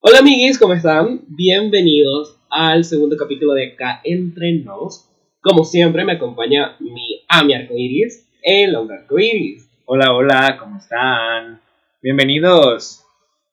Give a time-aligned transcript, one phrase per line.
[0.00, 1.22] Hola amiguis, ¿cómo están?
[1.28, 5.06] Bienvenidos al segundo capítulo de K Entre Nos.
[5.40, 9.68] Como siempre me acompaña mi Ami Arcoiris, el hombre arcoiris.
[9.86, 11.60] Hola, hola, ¿cómo están?
[12.02, 13.02] Bienvenidos.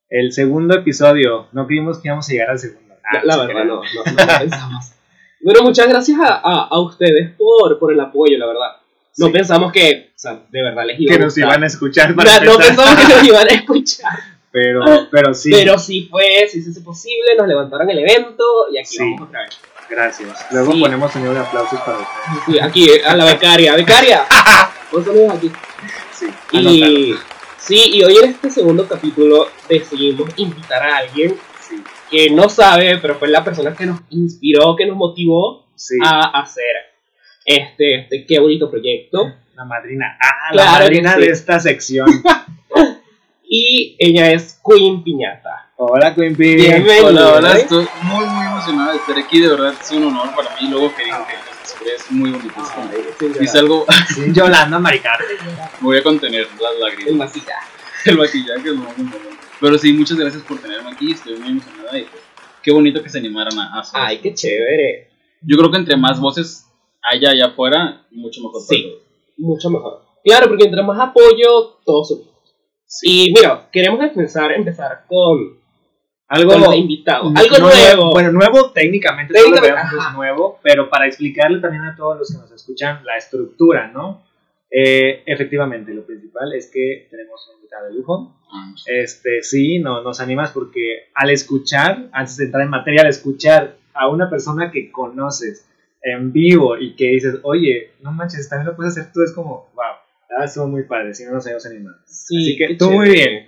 [0.10, 1.48] El segundo episodio.
[1.52, 2.96] No creímos que íbamos a llegar al segundo.
[3.04, 4.92] Ah, la verdad, no, no, no lo pensamos.
[5.42, 8.72] Bueno, muchas gracias a, a, a ustedes por, por el apoyo, la verdad.
[9.18, 9.32] No Sí.
[9.34, 12.40] pensamos que, o sea, de verdad les iba Que a nos iban a escuchar para
[12.40, 12.76] no empezar.
[12.76, 14.20] pensamos que nos iban a escuchar.
[14.52, 15.52] Pero, pero sí.
[15.52, 18.98] Pero sí fue, sí se hizo posible, nos levantaron el evento y aquí Sí.
[19.00, 19.58] vamos otra vez.
[19.90, 20.46] Gracias.
[20.52, 20.80] Luego Sí.
[20.82, 22.44] ponemos sonido de aplausos para ustedes.
[22.46, 23.76] Sí, aquí, a la becaria.
[23.76, 24.26] ¡Becaria!
[24.92, 25.52] Vos saludos aquí.
[26.12, 26.28] Sí.
[26.52, 27.16] Y
[27.58, 31.84] sí, y hoy en este segundo capítulo decidimos invitar a alguien Sí.
[32.10, 35.68] que no sabe, pero fue la persona que nos inspiró, que nos motivó
[36.04, 36.64] a hacer
[37.46, 39.34] este, este qué bonito proyecto.
[39.56, 40.18] La madrina.
[40.22, 42.08] Ah, la madrina de esta sección.
[43.50, 45.72] Y ella es Queen Piñata.
[45.78, 46.36] Hola, Queen.
[46.36, 47.06] Bienvenida.
[47.06, 49.40] Hola, hola, estoy muy, muy emocionado de estar aquí.
[49.40, 50.68] De verdad, es un honor para mí.
[50.70, 52.54] Luego que digan que historias es muy bonita.
[52.62, 55.20] es como- Si salgo, Sí, Yolanda Maricar.
[55.80, 57.30] me voy a contener las El lágrimas.
[57.36, 57.68] maquillaje.
[58.06, 59.38] El maquillaje es importante.
[59.62, 61.12] Pero sí, muchas gracias por tenerme aquí.
[61.12, 62.22] Estoy muy emocionada y pues,
[62.62, 64.00] qué bonito que se animaran a hacer.
[64.02, 65.10] Ay, qué chévere.
[65.42, 66.66] Yo creo que entre más voces
[67.10, 68.62] haya allá afuera, mucho mejor.
[68.62, 68.94] Sí.
[69.38, 70.02] Mucho mejor.
[70.26, 72.34] Claro, porque entre más apoyo, todos subimos.
[73.02, 75.60] Y mira, queremos empezar, empezar con,
[76.28, 77.34] Algo con los invitados.
[77.36, 78.12] Algo nuevo.
[78.12, 82.38] Bueno, nuevo técnicamente, Técnicamente, no es nuevo, pero para explicarle también a todos los que
[82.38, 84.26] nos escuchan la estructura, ¿no?
[84.70, 88.36] Eh, efectivamente, lo principal es que tenemos un invitado de lujo.
[88.52, 88.92] Ah, sí.
[88.94, 93.78] Este, sí, no, nos animas porque al escuchar, antes de entrar en materia, al escuchar
[93.94, 95.68] a una persona que conoces
[96.02, 99.70] en vivo y que dices, oye, no manches, también lo puedes hacer tú, es como,
[99.76, 99.97] wow,
[100.30, 101.98] ah, estuvo muy padre, si no nos habíamos animado.
[102.06, 103.44] Sí, Así que tú muy bien.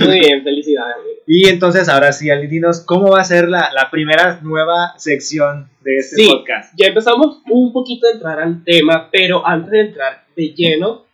[0.00, 0.96] Muy bien, felicidades.
[1.26, 5.68] Y entonces, ahora sí, Ali, dinos, ¿cómo va a ser la, la primera nueva sección
[5.82, 6.28] de este Sí.
[6.28, 6.74] podcast?
[6.76, 11.06] Ya empezamos un poquito a entrar al tema, pero antes de entrar de lleno,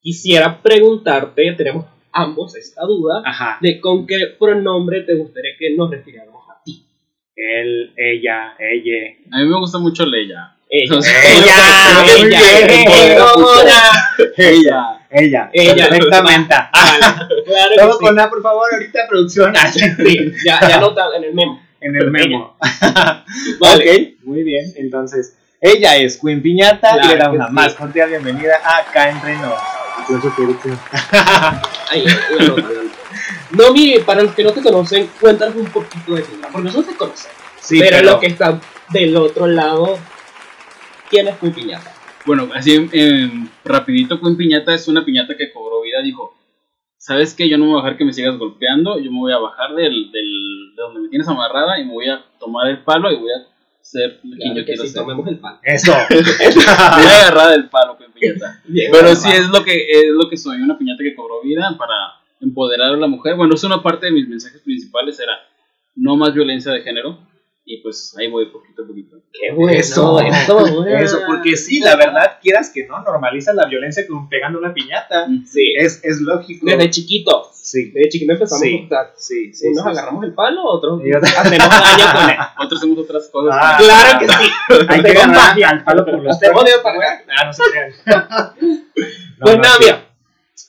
[0.00, 5.90] quisiera preguntarte, tenemos ambos esta duda, Ajá, de con qué pronombre te gustaría que nos
[5.90, 6.86] refiriéramos a ti.
[7.36, 9.14] él, ella, ella.
[9.30, 10.24] A mí me gusta mucho Leia.
[10.24, 10.56] Ella.
[10.70, 11.00] Ella.
[14.36, 15.00] Ella.
[15.12, 15.88] Ella, ella, Ella.
[15.88, 16.54] perfectamente.
[16.54, 17.98] Sí.
[17.98, 19.52] con A, por favor, ahorita producción.
[19.72, 21.60] Sí, ya, ya nota en el memo.
[21.80, 22.56] en el memo.
[23.58, 24.14] Vale.
[24.18, 24.64] Ok, muy bien.
[24.76, 27.52] Entonces, ella es Queen Piñata le da una sí.
[27.52, 29.58] más cordial bienvenida a Acá Entre Nos.
[29.98, 30.78] Aplauso producción.
[31.90, 32.96] Ahí, la nota, la nota.
[33.50, 36.92] No, mire, para los que no te conocen, cuéntanos un poquito de ti, porque nosotros
[36.92, 37.36] te conocemos.
[37.60, 38.60] Sí, pero, los que están
[38.90, 39.98] del otro lado,
[41.10, 41.92] ¿quién es Queen Piñata?
[42.24, 43.30] Bueno, así eh,
[43.64, 46.00] rapidito, Queen Piñata es una piñata que cobró vida.
[46.02, 46.34] Dijo,
[46.96, 47.48] ¿sabes qué?
[47.48, 48.98] Yo no me voy a dejar que me sigas golpeando.
[48.98, 52.08] Yo me voy a bajar del, del, de donde me tienes amarrada y me voy
[52.08, 53.46] a tomar el palo y voy a
[53.80, 55.02] ser quien yo que quiero sí, ser.
[55.02, 55.58] tomemos el pan.
[55.62, 55.92] Eso.
[56.10, 58.60] Voy a agarrar del palo, Queen Piñata.
[58.68, 61.74] Bien, Pero sí es lo que es lo que soy, una piñata que cobró vida
[61.76, 63.34] para empoderar a la mujer.
[63.36, 65.32] Bueno, es una parte de mis mensajes principales era
[65.96, 67.29] no más violencia de género
[67.64, 69.16] y pues ahí voy poquito a poquito.
[69.32, 74.06] Qué bueno, Eso, eso, Eso, porque sí, la verdad, quieras que no, normalizan la violencia
[74.08, 75.26] con pegando una piñata.
[75.46, 76.66] Sí, Es, es lógico.
[76.66, 77.50] desde chiquito.
[77.52, 78.74] Sí, Desde chiquito empezamos Sí.
[78.74, 79.12] a contar.
[79.16, 79.68] sí, sí.
[79.68, 82.36] Unos sí, agarramos el palo, otros hacemos daño con él.
[82.64, 83.56] Otros hacemos otras cosas.
[83.60, 83.76] Ah.
[83.78, 84.50] Claro que sí.
[84.88, 86.38] Hay que ganar al palo por los
[86.82, 87.24] pagar.
[87.28, 87.92] Ah, no se crean.
[89.40, 90.06] No, Pues no, nada, mira.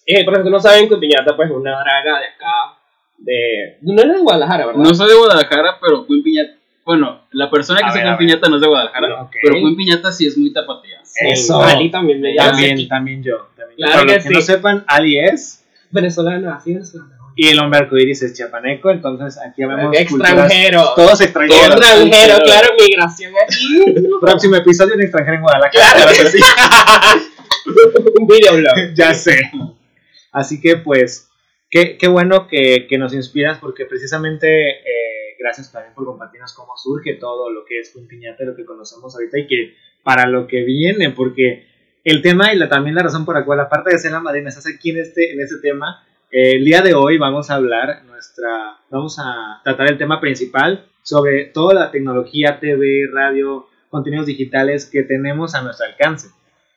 [0.06, 2.78] Eh, para los que no saben, Queen Piñata, pues una draga de acá.
[3.18, 3.78] De...
[3.82, 4.82] No eres de Guadalajara, ¿verdad?
[4.82, 6.54] No soy de Guadalajara, pero Queen Piñata,
[6.86, 8.18] bueno, la persona que A ver, a ver.
[8.20, 9.36] Piñata no es de Guadalajara, Ok.
[9.42, 11.00] pero Queen Piñata sí es muy tapatía.
[11.04, 11.62] Sí, Eso.
[11.62, 12.88] Ali también me llama También, aquí.
[12.88, 13.50] también yo.
[13.56, 13.86] También yo.
[13.86, 14.36] Claro Para que los que sí.
[14.36, 15.66] no sepan, Ali es.
[15.92, 17.18] Venezolana, así venezolana.
[17.36, 20.94] Y el hombre arcoíris es chiapaneco, entonces aquí vemos Extranjero.
[20.96, 21.78] Todos extranjeros.
[21.78, 23.86] Extranjero, claro, migración aquí.
[24.22, 25.94] Próximo episodio en extranjero en Guadalajara.
[25.96, 26.40] Claro que sí.
[28.20, 28.76] Un videoblog.
[28.96, 29.50] ya sé.
[30.32, 31.30] Así que pues,
[31.70, 35.11] qué, qué bueno que, que nos inspiras porque precisamente eh,
[35.42, 39.40] gracias también por compartirnos cómo surge todo lo que es Piñata, lo que conocemos ahorita
[39.40, 41.68] y que para lo que viene, porque
[42.04, 44.50] el tema y la, también la razón por la cual, aparte de ser la madrina,
[44.50, 48.04] estás aquí en este, en este tema, eh, el día de hoy vamos a hablar
[48.06, 54.86] nuestra, vamos a tratar el tema principal sobre toda la tecnología, TV, radio, contenidos digitales
[54.86, 56.30] que tenemos a nuestro alcance.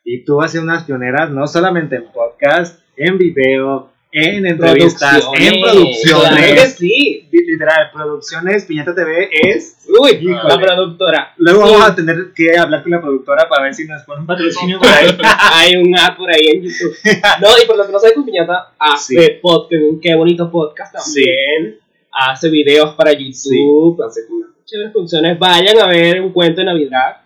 [0.03, 5.27] Y tú vas a ser unas pioneras, no solamente en podcast, en video, en entrevistas,
[5.33, 6.75] en Claro producciones.
[6.77, 7.27] sí.
[7.31, 9.77] Literal, producciones, Piñata TV es.
[9.87, 10.39] Uy, Híjole.
[10.47, 11.33] la productora.
[11.37, 11.71] Luego Sí.
[11.73, 14.79] vamos a tener que hablar con la productora para ver si nos pone un patrocinio
[14.79, 15.07] por ahí.
[15.53, 16.95] Hay un app por ahí en YouTube.
[17.41, 19.31] No, y por lo que no sabe con Piñata, hace Sí.
[19.41, 21.79] podcast, qué bonito podcast también.
[22.17, 25.37] hace videos para YouTube, hace unas chéveres funciones.
[25.37, 27.17] Vayan a ver un cuento de Navidad.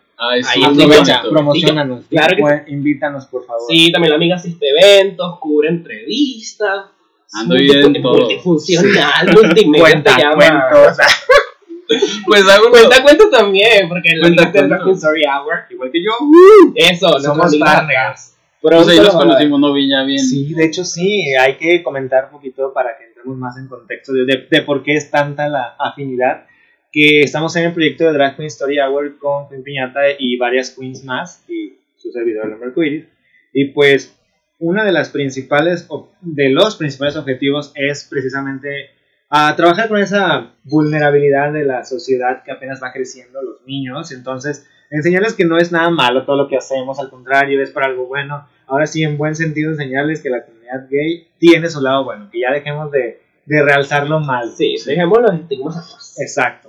[0.44, 1.22] Sí, Ahí aprovecha.
[1.30, 2.04] Promocionanos.
[2.10, 3.64] Claro que Invítanos, por favor.
[3.70, 6.86] Sí, también la amiga asiste eventos, cubre entrevistas.
[7.34, 8.18] Ando bien en todo.
[8.18, 10.36] Multifuncional, multimedia Cuenta llama.
[10.36, 10.98] cuentos.
[12.28, 14.86] Pues hago Cuenta cuentos también, porque la Cuenta amiga de cuentos.
[14.86, 15.60] Drag Story Hour.
[15.72, 16.12] Igual que yo.
[16.76, 18.36] Eso, Somos partners.
[18.62, 19.28] Pronto Pues ahí nos lo van a ver.
[19.50, 20.20] conocimos, no vi ya bien.
[20.20, 24.14] Sí, de hecho sí, hay que comentar un poquito para que entremos más en contexto
[24.14, 26.46] de, de- de por qué es tanta la afinidad.
[26.92, 30.72] Que estamos en el proyecto de Drag Queen Story Hour con Queen Piñata y varias
[30.72, 33.08] queens más y su servidor, el Mercury.
[33.54, 34.16] Y pues
[34.60, 35.88] una de las principales,
[36.22, 38.90] de los principales objetivos es precisamente
[39.30, 44.12] a trabajar con esa vulnerabilidad de la sociedad que apenas va creciendo, los niños.
[44.12, 47.88] Entonces, enseñarles que no es nada malo todo lo que hacemos, al contrario, es para
[47.88, 48.48] algo bueno.
[48.68, 52.42] Ahora sí, en buen sentido, enseñarles que la comunidad gay tiene su lado bueno, que
[52.42, 54.52] ya dejemos de, de realzar lo mal.
[54.58, 56.18] Sí, dejemos los estigmas.
[56.20, 56.69] Exacto.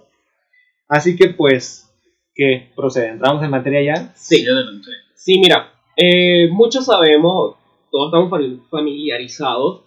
[0.91, 1.89] Así que, pues,
[2.35, 3.09] ¿qué procede?
[3.11, 4.13] ¿Entramos en materia ya?
[4.17, 4.89] Sí, adelante.
[5.15, 7.55] sí, mira, eh, muchos sabemos,
[7.91, 9.83] todos estamos fami- familiarizados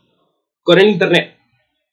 [0.64, 1.38] con el internet.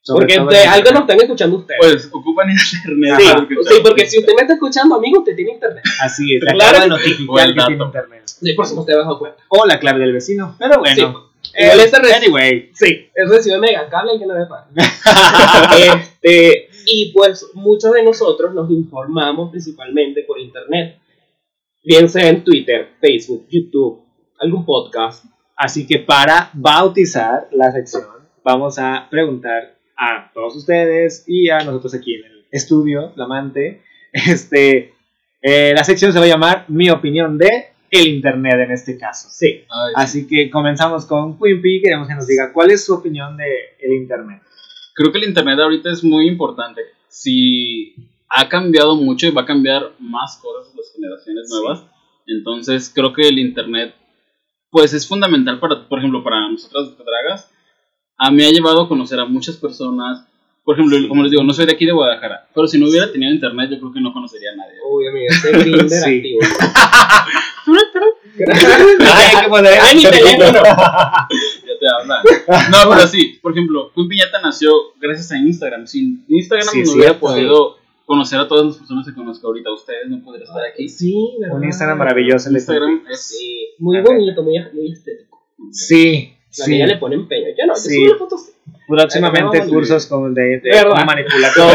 [0.03, 1.79] Sobre porque de algo nos están escuchando ustedes.
[1.79, 3.19] Pues ocupan internet.
[3.67, 5.83] sí, porque si usted me está escuchando, amigo, usted tiene internet.
[6.01, 7.85] Así es, Claro de que- notificar tiene dato.
[7.85, 8.21] internet.
[8.25, 9.43] Sí, por si no te has dado cuenta.
[9.49, 10.55] O la clave del vecino.
[10.57, 10.95] Pero bueno.
[10.95, 11.01] Sí.
[11.01, 12.71] Igual Eh, ese anyway.
[12.73, 14.67] Sí, es recibe mega cable que no le paga.
[15.75, 20.99] este, y pues muchos de nosotros nos informamos principalmente por internet.
[21.83, 24.03] Bien sea en Twitter, Facebook, YouTube,
[24.39, 25.25] algún podcast.
[25.55, 28.05] Así que para bautizar la sección,
[28.43, 33.81] vamos a preguntar a todos ustedes y a nosotros aquí en el estudio, Flamante.
[34.13, 34.93] Este,
[35.41, 39.29] eh, la sección se va a llamar Mi opinión de el Internet en este caso.
[39.29, 39.65] Sí.
[39.69, 41.81] Ay, Así que comenzamos con Quimpy.
[41.81, 43.45] Queremos que nos diga cuál es su opinión de
[43.79, 44.41] el Internet.
[45.01, 46.81] Creo que el internet ahorita es muy importante.
[47.07, 47.95] Si
[48.29, 51.55] ha cambiado mucho y va a cambiar más cosas las generaciones Sí.
[51.55, 51.83] nuevas,
[52.27, 53.95] entonces creo que el internet
[54.69, 57.51] pues es fundamental para, por ejemplo, para nosotras dragas.
[58.17, 60.25] A mí ha llevado a conocer a muchas personas.
[60.63, 63.11] Por ejemplo, como les digo, no soy de aquí de Guadalajara, pero si no hubiera
[63.11, 64.75] tenido internet, yo creo que no conocería a nadie.
[64.87, 66.17] Uy, amigo, ese Grindr Sí.
[66.17, 66.39] activo.
[68.47, 68.47] Ay,
[69.35, 70.59] hay que poner- Ay, mi teléfono.
[72.71, 75.87] No, pero sí, por ejemplo, Queen Piñata nació gracias a Instagram.
[75.87, 79.71] Sin Instagram Sí, no hubiera podido conocer a todas las personas que conozco ahorita.
[79.71, 80.87] Ustedes no podrían estar aquí.
[80.89, 81.57] Sí, ¿verdad?
[81.57, 82.49] Un Instagram maravilloso.
[82.49, 85.41] el de Instagram es Sí, muy bonito, muy, muy estético.
[85.71, 86.71] Sí, La sí.
[86.71, 87.47] niña le pone empeño.
[87.57, 88.05] Yo no, yo Sí.
[88.07, 88.49] subo fotos.
[88.87, 91.69] Próximamente cursos con de, de manipular Todo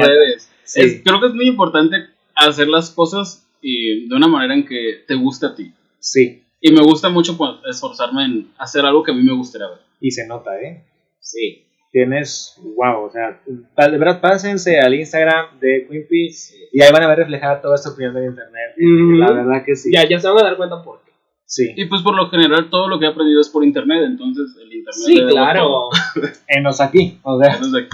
[0.00, 0.48] redes.
[0.64, 0.80] Sí.
[0.80, 1.96] Es- creo que es muy importante
[2.36, 5.72] hacer las cosas y de una manera en que te guste a ti.
[5.98, 9.68] Sí, Y me gusta mucho pues, esforzarme en hacer algo que a mí me gustaría
[9.68, 9.78] ver.
[10.00, 10.84] y se nota, ¿eh?
[11.20, 11.64] Sí.
[11.90, 16.28] Tienes, wow, o sea, de verdad, pásense al Instagram de Quimpy
[16.72, 18.74] y ahí van a ver reflejada toda esta opinión del internet.
[18.76, 19.16] Ujú.
[19.16, 19.90] La verdad que sí.
[19.92, 21.12] Ya, ya se van a dar cuenta por qué.
[21.46, 21.72] Sí.
[21.76, 24.72] Y pues por lo general todo lo que he aprendido es por internet, entonces el
[24.72, 25.02] internet...
[25.06, 25.88] Sí, claro.
[26.46, 27.54] Enos aquí, o sea.
[27.54, 27.88] Entonces,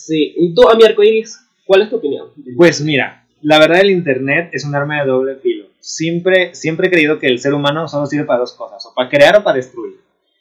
[0.00, 0.32] Sí.
[0.36, 2.28] Y tú, a mi arcoiris, ¿cuál es tu opinión?
[2.56, 5.59] Pues mira, la verdad el internet es un arma de doble filo.
[5.80, 9.08] Siempre, siempre he creído que el ser humano solo sirve para dos cosas, o para
[9.08, 9.96] crear o para destruir.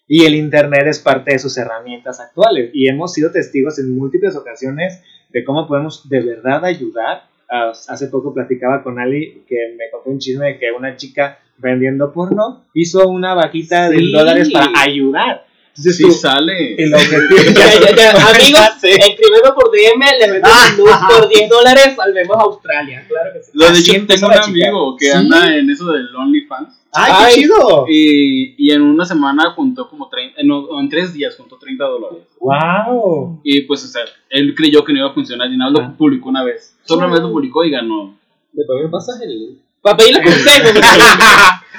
[0.08, 2.72] Y el internet es parte de sus herramientas actuales.
[2.74, 7.24] Y hemos sido testigos en múltiples ocasiones de cómo podemos de verdad ayudar.
[7.48, 12.12] Hace poco platicaba con Ali que me contó un chisme de que una chica vendiendo
[12.12, 14.12] porno hizo una vaquita de Sí.
[14.12, 15.46] dólares para ayudar.
[15.80, 16.76] Entonces sí tú, sale.
[16.76, 17.40] el objetivo...
[17.56, 18.12] Ya, ya, ya.
[18.36, 18.88] Amigos, Sí.
[18.90, 23.06] escríbeme por DM, le meto un luz por 10 dólares, salvemos a Australia.
[23.08, 23.52] Claro que sí.
[23.54, 25.12] Lo de hecho, tengo un amigo que Sí.
[25.12, 26.76] anda en eso del OnlyFans.
[26.92, 27.34] ¡Ay, Ay.
[27.36, 27.86] qué chido!
[27.88, 31.86] Y, y en una semana juntó como 30, en, o en tres días juntó 30
[31.86, 32.20] dólares.
[32.40, 33.40] ¡Wow!
[33.44, 35.94] Y pues, o sea, él creyó que no iba a funcionar y nada, lo Ah.
[35.98, 36.76] publicó una vez.
[36.84, 38.18] Solamente lo publicó y ganó.
[38.52, 39.60] Después me pasas el link.
[39.82, 40.72] Para pedirle consejos.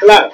[0.00, 0.30] claro.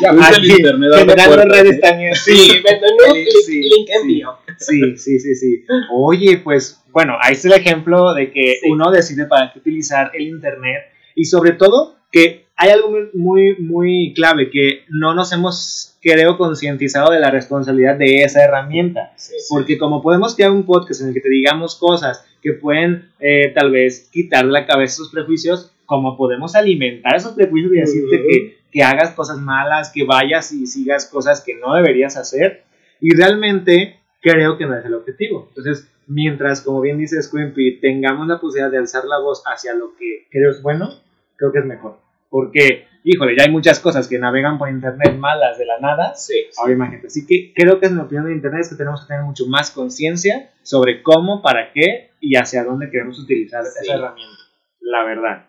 [0.00, 1.80] Ya usa el Aquí, internet generando redes ¿eh?
[1.82, 2.14] también.
[2.14, 3.86] Sí, me Sí, link, sí, sí.
[4.00, 4.38] envío.
[4.58, 5.64] Sí, sí, sí, sí.
[5.92, 8.70] Oye, pues, bueno, ahí está el ejemplo de que Sí.
[8.70, 10.82] uno decide para qué utilizar el Internet
[11.14, 16.36] y sobre todo que hay algo muy, muy, muy clave, que no nos hemos, creo,
[16.36, 19.12] concientizado de la responsabilidad de esa herramienta.
[19.48, 23.52] Porque como podemos crear un podcast en el que te digamos cosas que pueden eh,
[23.54, 28.16] tal vez quitar de la cabeza esos prejuicios, como podemos alimentar esos prejuicios y decirte
[28.16, 28.26] Ujú.
[28.28, 32.62] que, que hagas cosas malas, que vayas y sigas cosas que no deberías hacer.
[33.00, 35.46] Y realmente creo que no es el objetivo.
[35.48, 39.96] Entonces, mientras, como bien dice Squimpy, tengamos la posibilidad de alzar la voz hacia lo
[39.98, 40.90] que creo es bueno,
[41.36, 41.98] creo que es mejor.
[42.28, 46.14] Porque híjole, ya hay muchas cosas que navegan por internet malas de la nada.
[46.14, 46.34] Sí.
[46.60, 47.08] Ahora imagínate.
[47.08, 49.46] Así que creo que es mi opinión de internet es que tenemos que tener mucho
[49.48, 53.70] más conciencia sobre cómo, para qué y hacia dónde queremos utilizar Sí.
[53.82, 54.36] esa herramienta.
[54.80, 55.46] La verdad.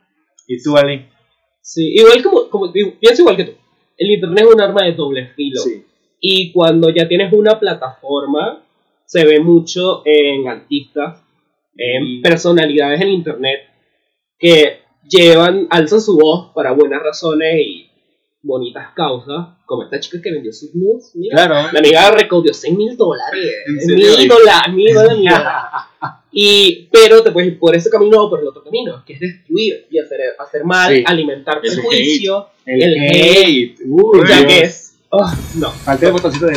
[0.53, 1.05] ¿Y tú, Ali?
[1.62, 3.51] Sí, igual como, como pienso igual que tú.
[3.98, 5.62] El internet es un arma de doble filo.
[5.62, 5.86] Sí.
[6.20, 8.63] Y cuando ya tienes una plataforma,
[9.05, 11.22] se ve mucho en artistas,
[11.77, 12.22] en Mm.
[12.22, 13.60] personalidades en internet
[14.39, 17.88] que llevan, alzan su voz para buenas razones y
[18.43, 21.12] bonitas causas, como esta chica que vendió sus nudes.
[21.15, 21.70] Mira, Claro.
[21.72, 23.46] la amiga recaudó 100 mil dólares.
[23.67, 24.20] ¿En Mi serio?
[24.20, 24.63] ídola,
[26.33, 29.19] Y, pero te puedes ir por ese camino o por el otro camino, que es
[29.19, 31.03] destruir y hacer, hacer mal, Sí.
[31.05, 32.47] alimentar El prejuicio.
[32.65, 33.75] El, El hate.
[33.85, 34.47] Uy, O sea Dios.
[34.53, 34.95] que es.
[35.09, 36.55] oh, no, Falta el botoncito de...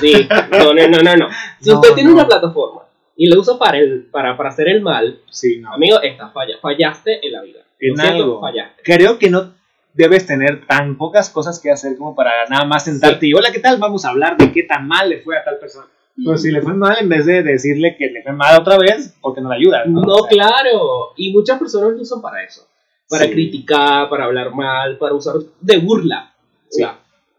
[0.00, 1.16] sí, no, no, no, no.
[1.16, 1.28] no.
[1.60, 2.16] Si No, usted tiene no.
[2.16, 2.82] una plataforma
[3.16, 5.72] y la usa para, el, para, para hacer el mal, Sí, no.
[5.72, 7.60] amigo, esta falla, fallaste en la vida.
[7.78, 8.40] En Lo siento, algo.
[8.40, 8.82] fallaste.
[8.82, 9.54] Creo que no
[9.94, 13.60] debes tener tan pocas cosas que hacer como para nada más sentarte y hola, ¿qué
[13.60, 13.78] tal?
[13.78, 15.86] Vamos a hablar de qué tan mal le fue a tal persona.
[16.24, 19.14] Pero si le fue mal, en vez de decirle que le fue mal otra vez,
[19.20, 19.86] porque no le ayudas.
[19.86, 21.12] No, No, O sea, claro.
[21.16, 22.66] Y muchas personas lo usan para eso.
[23.08, 23.32] Para Sí.
[23.32, 26.34] criticar, para hablar mal, para usar de burla.
[26.70, 26.82] Sí.
[26.82, 26.98] O sea,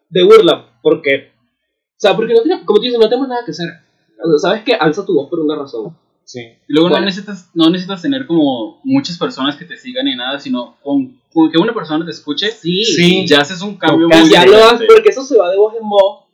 [0.09, 1.31] de burla, porque.
[1.31, 3.67] O sea, porque no tiene, como tú dices, no tenemos nada que hacer.
[4.23, 5.97] O sea, sabes que alza tu voz por una razón.
[6.23, 6.39] Sí.
[6.41, 6.99] Y luego Bueno.
[7.01, 11.19] no, necesitas, no necesitas tener como muchas personas que te sigan ni nada, sino con,
[11.33, 12.83] con que una persona te escuche, Sí.
[12.83, 13.25] Sí.
[13.27, 15.87] ya haces un cambio muy ya lo haces porque eso se va de voz en
[15.89, 16.25] voz.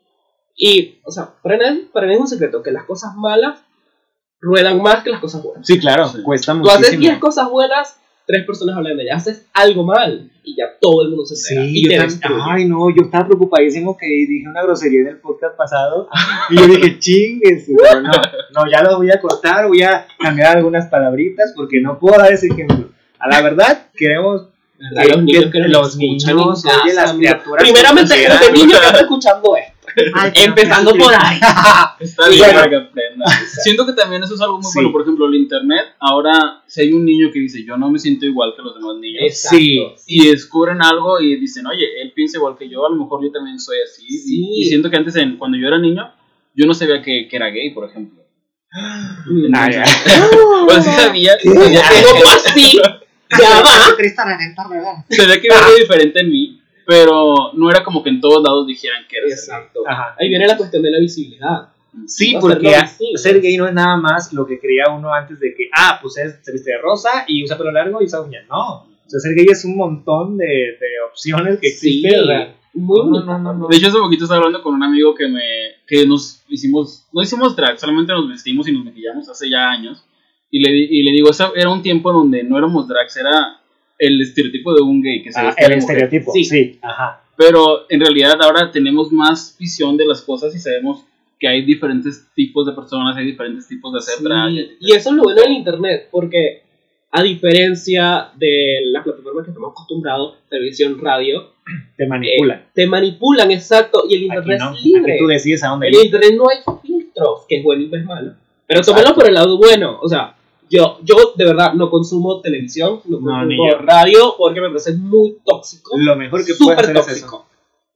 [0.55, 3.59] Y, o sea, para nadie, para nadie es un secreto que las cosas malas
[4.39, 5.65] ruedan más que las cosas buenas.
[5.65, 6.21] Sí, claro, Sí.
[6.21, 7.01] cuesta Tú haces muchísimo.
[7.01, 9.17] 10 cosas buenas, tres personas hablan de ellas.
[9.27, 11.73] Haces algo mal y ya todo el mundo se Sí, entera.
[11.73, 12.41] y yo destruye.
[12.45, 16.07] ay no, yo estaba preocupadísimo que dije una grosería en el podcast pasado
[16.49, 18.11] y yo dije, chingues, no,
[18.53, 22.31] no, ya lo voy a cortar, voy a cambiar algunas palabritas porque no puedo dar
[22.33, 22.89] ese ejemplo.
[23.19, 24.49] A la verdad, queremos
[24.95, 25.15] ¿Verdad?
[25.15, 26.25] Los niños que los niños,
[26.65, 29.72] casa, oye, las criaturas Primeramente, que el niño que está escuchando esto.
[30.15, 31.39] Ay, Empezando por ahí.
[31.99, 32.53] Está bien bueno.
[32.55, 33.25] para que aprenda.
[33.63, 34.71] Siento que también eso es algo muy Sí.
[34.75, 34.91] bueno.
[34.91, 35.85] Por ejemplo, el internet.
[35.99, 38.95] Ahora, si hay un niño que dice, yo no me siento igual que los demás
[38.99, 39.21] niños.
[39.23, 39.57] Exacto.
[39.57, 39.81] Sí.
[40.07, 43.31] Y descubren algo y dicen, oye, él piensa igual que yo, a lo mejor yo
[43.31, 44.07] también soy así.
[44.07, 44.41] Sí.
[44.41, 46.11] Y, y siento que antes, en- cuando yo era niño,
[46.55, 48.21] yo no sabía que, que era gay, por ejemplo.
[49.51, 49.83] Ya.
[50.65, 51.33] Pues sí sabía.
[51.43, 51.61] ¿Cómo
[52.33, 52.79] así?
[53.39, 53.95] Ya va.
[55.09, 58.67] Sabía que era algo diferente en mí, pero no era como que en todos lados
[58.67, 59.27] dijeran que era.
[59.27, 59.81] Exacto.
[59.87, 60.15] Ajá.
[60.19, 61.69] Ahí viene la cuestión de la visibilidad.
[62.07, 65.53] Sí, porque a- ser gay no es nada más lo que creía uno antes de
[65.55, 68.45] que, ah, pues es, se viste de rosa y usa pelo largo y usa uñas.
[68.49, 68.83] No.
[68.83, 72.21] O sea, ser gay es un montón de, de opciones que Sí, existen.
[72.23, 73.67] o sea, muy No, no, no, no.
[73.67, 75.41] De hecho, hace poquito estaba hablando con un amigo que me
[75.85, 80.03] que nos hicimos, no hicimos drag, solamente nos vestimos y nos maquillamos hace ya años.
[80.49, 83.59] Y le, y le digo, era un tiempo donde no éramos drags, era
[84.07, 86.31] el estereotipo de un gay que se ah, el estereotipo.
[86.33, 86.43] Sí.
[86.45, 86.79] Sí.
[86.81, 87.21] Ajá.
[87.37, 91.03] Pero en realidad ahora tenemos más visión de las cosas y sabemos
[91.39, 94.51] que hay diferentes tipos de personas, hay diferentes tipos de hacer Sí, drag.
[94.79, 96.61] Y eso es lo bueno del internet, porque
[97.11, 101.51] a diferencia de las plataformas que estamos acostumbrados, televisión, radio,
[101.97, 102.65] Te manipulan.
[102.73, 104.73] te manipulan, exacto, y el Aquí internet no.
[104.73, 105.13] es libre.
[105.13, 105.99] Aquí tú decides a dónde En ir.
[105.99, 108.33] el internet no hay filtros, que es bueno y que es malo.
[108.67, 110.35] Pero tómalo por el lado bueno, o sea,
[110.69, 115.37] yo, yo de verdad no consumo televisión, no No, consumo radio, porque me parece muy
[115.45, 117.07] tóxico, Lo mejor que súper hacer es eso.
[117.07, 117.45] tóxico.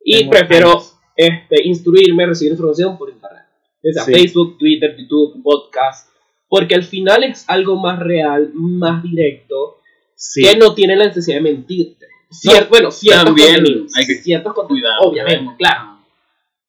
[0.04, 0.96] Y Tengo prefiero años.
[1.16, 3.44] este, instruirme, recibir información por internet.
[3.84, 4.14] O sea, Sí.
[4.14, 6.10] Facebook, Twitter, YouTube, podcast.
[6.50, 9.78] Porque al final es algo más real, más directo,
[10.16, 10.44] Sí.
[10.44, 12.06] que no tiene la necesidad de mentirte.
[12.32, 15.02] Cier- bueno, ciertos también hay que ciertos Cuidado.
[15.02, 16.00] obviamente, claro.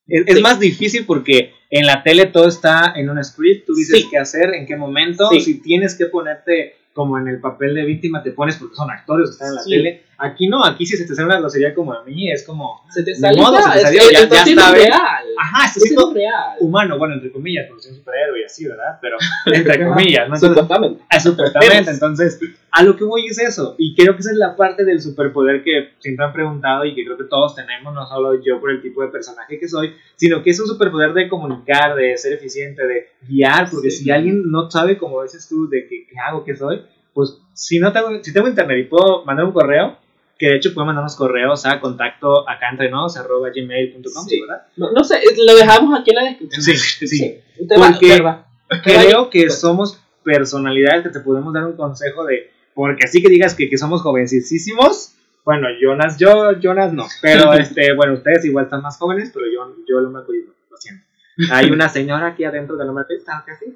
[0.07, 0.43] Es, es Sí.
[0.43, 4.08] más difícil porque en la tele todo está en un script, tú dices Sí.
[4.10, 5.40] qué hacer, en qué momento, Sí.
[5.40, 9.28] si tienes que ponerte como en el papel de víctima, te pones porque son actores
[9.30, 9.70] que están en la Sí.
[9.70, 10.02] tele.
[10.20, 13.04] Aquí no, aquí si se te sale una grosería como a mí, es como, Se
[13.04, 14.84] te sale modo, se te salió, es- ya- está ya sabes.
[14.87, 15.25] real.
[15.38, 16.56] ajá, Está siendo real.
[16.58, 18.98] humano, bueno, entre comillas, porque soy un superhéroe y así, ¿verdad?
[19.00, 20.37] Pero entre comillas, ¿no?
[20.37, 21.02] Supuestamente.
[21.08, 21.90] Ah, supuestamente.
[21.92, 22.40] Entonces,
[22.72, 23.76] a lo que voy es eso.
[23.78, 27.04] Y creo que esa es la parte del superpoder que siempre han preguntado y que
[27.04, 30.42] creo que todos tenemos, no solo yo por el tipo de personaje que soy, sino
[30.42, 34.02] que es un superpoder de comunicar, de ser eficiente, de guiar, porque Sí.
[34.02, 36.82] si alguien no sabe, como dices tú, de que, qué hago, qué soy,
[37.14, 39.96] pues si no tengo, si tengo internet y puedo mandar un correo,
[40.38, 44.40] que de hecho puedo mandarnos correos a contacto acá entre nos, arroba gmail.com, Sí.
[44.40, 44.66] ¿verdad?
[44.76, 46.62] No, no sé, lo dejamos aquí en la descripción.
[46.62, 47.40] Sí, sí.
[47.78, 48.45] Va- Porque- ¿verdad?
[48.85, 53.54] Creo que somos personalidades que te podemos dar un consejo de, porque así que digas
[53.54, 55.14] que, que somos jovencísimos,
[55.45, 59.75] bueno, Jonas, yo, Jonas no, pero este, bueno, ustedes igual están más jóvenes, pero yo,
[59.88, 61.04] yo lo marco yo, lo siento.
[61.50, 63.66] Hay una señora aquí adentro de lo marco, está casi,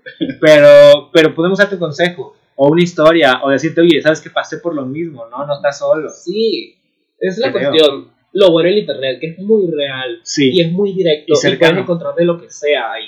[0.41, 4.59] pero, pero podemos darte un consejo, o una historia, o decirte, oye, sabes que pasé
[4.59, 5.45] por lo mismo, ¿no?
[5.47, 6.09] No estás solo.
[6.11, 6.77] Sí.
[7.19, 7.71] Es la Creo.
[7.71, 8.09] cuestión.
[8.35, 10.51] Lo bueno del internet, que es muy real Sí.
[10.55, 11.73] y es muy directo Y y, cercano.
[11.73, 13.07] puedes encontrar de lo que sea ahí.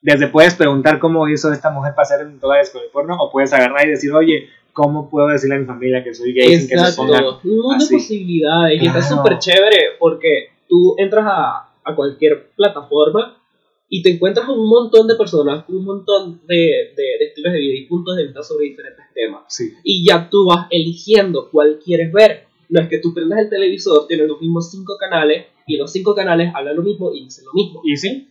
[0.00, 3.52] Desde puedes preguntar cómo hizo esta mujer para hacer dólares con el porno, o puedes
[3.52, 6.76] agarrar y decir, oye, ¿cómo puedo decirle a mi familia que soy gay sin que
[6.78, 7.02] se Exacto.
[7.02, 7.94] pongan de así?
[7.94, 9.16] posibilidades y está Claro.
[9.16, 13.36] súper chévere porque tú entras a, a cualquier plataforma
[13.94, 16.56] y te encuentras un montón de personas, un montón de,
[16.96, 19.42] de- de estilos de vida y puntos de vista sobre diferentes temas.
[19.48, 19.70] Sí.
[19.84, 22.46] y ya tú vas eligiendo cuál quieres ver.
[22.70, 26.14] No es que tú prendas el televisor, tienes los mismos cinco canales y los cinco
[26.14, 27.82] canales hablan lo mismo y dicen lo mismo.
[27.84, 28.28] ¿Y sí?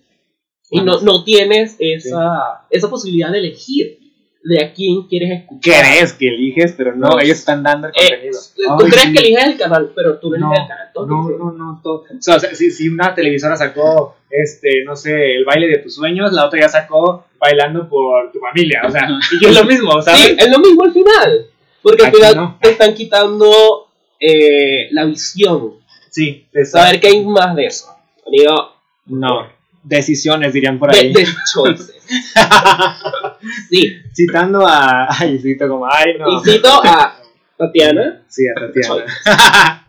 [0.71, 3.99] Y no, no tienes esa, esa posibilidad de elegir
[4.43, 5.83] de a quién quieres escuchar.
[5.83, 7.19] Crees que eliges, pero no, No.
[7.19, 8.39] ellos están dando el Eh, contenido.
[8.55, 9.13] tú Ay, crees sí.
[9.13, 10.87] que eliges el canal, pero tú No, eliges el canal.
[10.93, 12.05] Todo No, no, no, todo.
[12.17, 16.31] O sea, si, si una televisora sacó, este, no sé, el baile de tus sueños,
[16.33, 18.81] la otra ya sacó bailando por tu familia.
[18.87, 19.07] O sea,
[19.39, 20.21] y es lo mismo, ¿sabes?
[20.21, 21.45] Sí, es lo mismo al final.
[21.83, 22.57] Porque al final no.
[22.61, 23.87] te están quitando
[24.19, 25.73] eh, la visión.
[26.09, 27.87] Sí, de Saber que hay más de eso.
[28.27, 28.73] Amigo,
[29.05, 29.47] No,
[29.83, 31.13] decisiones dirían por de, ahí.
[31.13, 31.95] de choices.
[33.69, 33.95] sí.
[34.13, 35.07] Citando a.
[35.19, 36.37] Ay, cito como, ay, no.
[36.37, 37.21] Y cito a
[37.57, 38.23] Tatiana.
[38.27, 39.05] Sí, a Tatiana.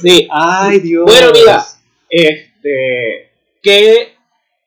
[0.00, 0.28] Sí.
[0.30, 1.04] ay, Dios.
[1.04, 1.64] Bueno, mira,
[2.08, 4.14] este, que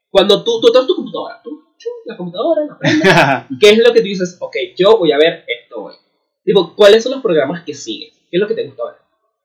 [0.10, 1.64] cuando tú, tú traes tu computadora, tú,
[2.06, 4.38] la computadora, la ¿qué es lo que tú dices?
[4.40, 5.96] Ok, yo voy a ver esto hoy.
[6.44, 8.14] Tipo, ¿cuáles son los programas que sigues?
[8.30, 8.96] ¿Qué es lo que te gusta ver?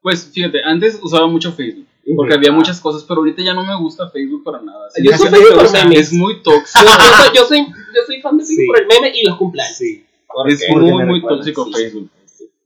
[0.02, 1.86] Pues fíjate, antes usaba mucho Facebook.
[2.16, 4.88] Porque había muchas cosas, pero ahorita ya no me gusta Facebook para nada.
[4.90, 5.98] Sí, Yo soy Facebook por memes.
[6.00, 6.80] Es muy tóxico.
[6.84, 8.66] yo soy, yo, soy, yo soy fan de Facebook Sí.
[8.66, 9.76] por el meme y los cumpleaños.
[9.76, 10.04] Sí.
[10.26, 11.72] Porque- es muy, muy tóxico sí.
[11.72, 12.10] Facebook.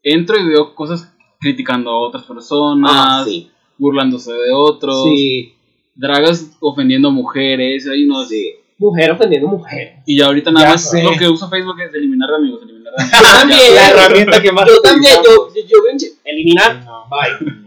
[0.02, 3.50] Entro y veo cosas criticando a otras personas, Ah, sí.
[3.78, 5.54] burlándose de otros, Sí.
[5.94, 8.52] dragas ofendiendo a mujeres, ahí no Sí.
[8.78, 9.96] Mujer ofendiendo mujer.
[10.06, 11.02] Y ya ahorita nada Ya más sé.
[11.02, 13.20] lo que uso Facebook es eliminar de amigos, eliminar de amigos.
[13.20, 13.74] Yo también.
[13.74, 15.62] La herramienta que más Yo también, yo, yo,
[15.96, 16.84] yo eliminar.
[16.84, 17.04] No.
[17.08, 17.63] Bye.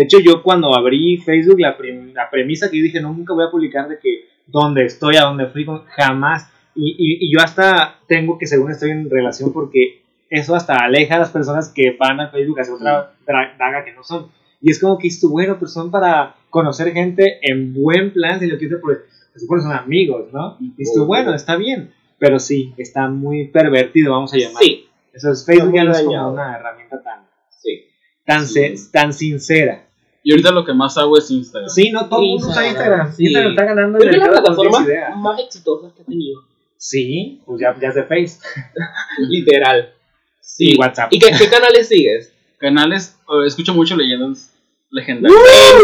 [0.00, 1.76] De hecho, yo cuando abrí Facebook, la,
[2.14, 5.24] la premisa que yo dije, no, nunca voy a publicar de que dónde estoy, a
[5.24, 6.50] dónde fui, jamás.
[6.74, 11.16] Y, y, y yo hasta tengo que, según estoy en relación, porque eso hasta aleja
[11.16, 14.28] a las personas que van a Facebook hacia otra dra- daga que no son.
[14.62, 18.46] Y es como que esto, bueno, pues son para conocer gente en buen plan, si
[18.46, 19.02] lo quieres, porque
[19.34, 20.56] se supone son amigos, ¿no?
[20.60, 21.92] Y esto, bueno, está bien.
[22.18, 24.62] Pero sí, está muy pervertido, vamos a llamar.
[24.62, 24.86] Sí.
[25.12, 27.84] Eso es, Facebook ya no es como una herramienta tan, Sí.
[28.24, 28.76] tan, Sí.
[28.78, 29.86] se- tan sincera.
[30.22, 31.68] Y ahorita lo que más hago es Instagram.
[31.70, 33.16] Sí, no todo el mundo usa Instagram, Instagram.
[33.16, 33.24] sí.
[33.24, 36.40] Instagram está ganando Creo que es la plataforma más exitosa que he tenido.
[36.76, 38.38] Sí, pues ya, ya es de Face.
[39.18, 39.92] Literal.
[40.40, 40.72] Sí.
[40.74, 41.08] Y WhatsApp.
[41.12, 42.32] ¿Y qué, qué canales sigues?
[42.58, 44.54] Canales, eh, escucho mucho leyendas
[44.90, 45.40] legendarias.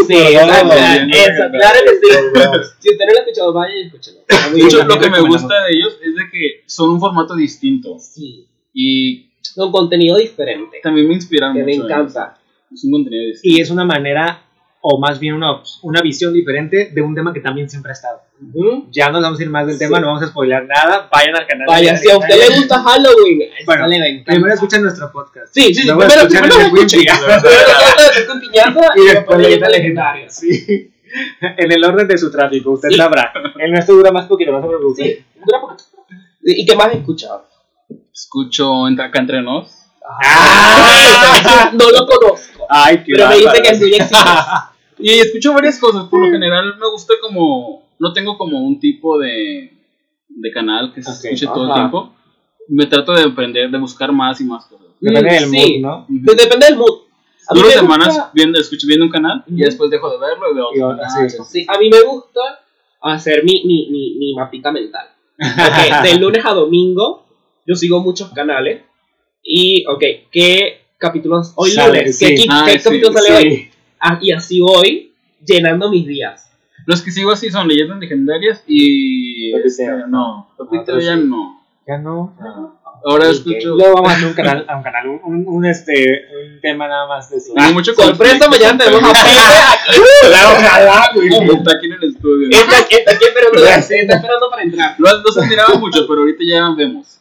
[0.07, 2.12] sí, esa, claro que sí.
[2.81, 4.18] Si usted no lo ha escuchado, vaya y escúchelo.
[4.53, 7.96] De hecho, lo que me gusta de ellos es de que son un formato distinto.
[7.99, 8.46] Sí.
[8.75, 10.79] Y Con contenido diferente.
[10.83, 11.66] también me inspiran Que mucho.
[11.79, 12.35] me encanta.
[12.35, 12.46] ellos.
[12.73, 13.57] Es un contenido distinto.
[13.57, 14.43] Y es una manera,
[14.81, 18.21] o más bien una, una visión diferente de un tema que también siempre ha estado.
[18.91, 19.85] Ya nos vamos a ir más del Sí.
[19.85, 21.09] tema, no vamos a spoiler nada.
[21.11, 21.67] Vayan al canal.
[21.67, 24.23] Vaya, de si a usted le gusta Halloween, Bueno, le.
[24.27, 25.55] Primero escuchan nuestro podcast.
[25.55, 25.89] Sí, sí, sí.
[25.89, 27.01] Primero, primero escuchen.
[27.01, 28.51] Primero escuchen
[28.97, 30.37] Y después leyendas.
[30.37, 30.93] Sí.
[31.57, 33.33] En el orden de su tráfico, usted sabrá.
[33.59, 35.03] El nuestro dura más poquito, no se preocupe.
[35.03, 35.85] Sí, dura poquito.
[36.43, 37.47] ¿Y qué más escuchado?
[38.13, 39.71] Escucho acá entre nos.
[40.23, 41.71] ¡Ah!
[41.73, 42.66] no lo conozco.
[42.69, 44.25] Ay, qué Pero me dice que es muy exitoso.
[44.99, 46.05] Y escucho varias cosas.
[46.05, 47.85] Por lo general me gusta como.
[47.99, 49.73] No tengo como un tipo de,
[50.29, 52.12] de canal que se Ok, escuche todo el tiempo.
[52.69, 54.87] Me trato de aprender, de buscar más y más cosas.
[55.01, 55.57] Depende Mm, del sí.
[55.81, 56.07] mood, ¿no?
[56.35, 57.01] Depende del mood.
[57.49, 60.55] A Duro semanas gusta- viendo, escucho viendo un canal y después dejo de verlo y
[60.55, 60.87] veo Y otro.
[60.90, 61.37] ahora- Ah, sí.
[61.49, 62.40] sí, a mí me gusta
[63.03, 65.07] hacer mi, mi, mi, mi mapita mental.
[65.38, 67.25] Ok, de lunes a domingo
[67.66, 68.83] yo sigo muchos canales
[69.47, 71.53] y, ok, ¿qué capítulos?
[71.57, 72.27] Hoy Sale, lunes, sí.
[72.27, 73.51] ¿qué, qui- Ah, qué sí, capítulo sale hoy?
[73.57, 73.71] Sí.
[74.01, 75.13] Ah, y así voy
[75.47, 76.51] llenando mis días.
[76.87, 79.53] Los que sigo así son leyendas legendarias y.
[79.65, 81.63] Este, no, Otros ya no.
[81.87, 82.35] Ya no.
[83.05, 83.75] Ahora escucho.
[83.77, 85.93] Luego vamos a un canal, a un, canal un, un, un, este,
[86.55, 87.53] un tema nada más de eso.
[87.55, 89.37] Tengo mucho Sorpresa, mañana con tenemos a Pepe.
[89.91, 90.01] Aquí.
[90.57, 91.29] Ojalá, güey.
[91.29, 92.49] Está aquí en el estudio.
[92.51, 94.95] Está, está aquí esperando, está esperando para entrar.
[94.99, 97.21] No, no se admiraba mucho, pero ahorita ya vemos.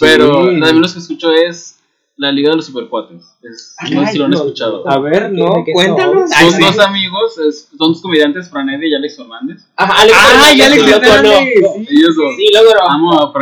[0.00, 1.76] Pero también los que escucho es
[2.16, 3.22] la Liga de los Supercuates.
[3.42, 4.88] Es, no sé si lo han no, escuchado.
[4.88, 6.30] A ver, no, ¿De qué cuéntanos.
[6.30, 6.52] son?
[6.52, 6.62] Sí.
[6.62, 9.62] dos amigos, es- son dos comediantes, Franedia y Alex Fernández.
[9.76, 10.58] Ajá, Alex Ah, sí,
[10.90, 11.32] lo Fernández.
[11.42, 11.86] Sí.
[11.90, 12.34] Ellos dos.
[12.36, 12.90] Sí, lo.
[12.90, 13.32] Amo a.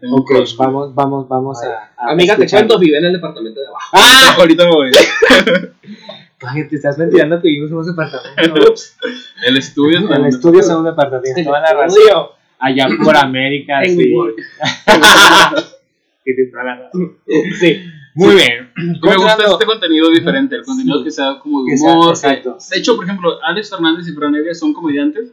[0.00, 0.56] Tengo un Ok, crush.
[0.56, 1.90] vamos, vamos, vamos a.
[1.96, 2.60] a Amiga, te escuchar.
[2.66, 3.88] cuento, vive en el departamento de abajo.
[3.92, 4.34] ¡Ah!
[4.38, 4.90] Ahorita me voy.
[6.70, 8.74] Te estás ventilando que vivimos en un departamento.
[9.46, 11.42] El estudio En el estudio son un departamento.
[11.44, 11.98] Toda la razón.
[12.60, 14.04] Allá por América, En sí.
[14.04, 14.14] Sí.
[17.60, 17.80] Sí.
[18.14, 18.70] Muy bien.
[18.76, 21.04] Me gusta este contenido diferente, el contenido Sí.
[21.04, 22.10] que sea como de humor.
[22.10, 22.58] exacto.
[22.70, 25.32] de hecho, por ejemplo, Alex Fernández y Fran Evia son comediantes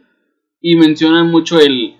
[0.60, 1.94] y mencionan mucho el.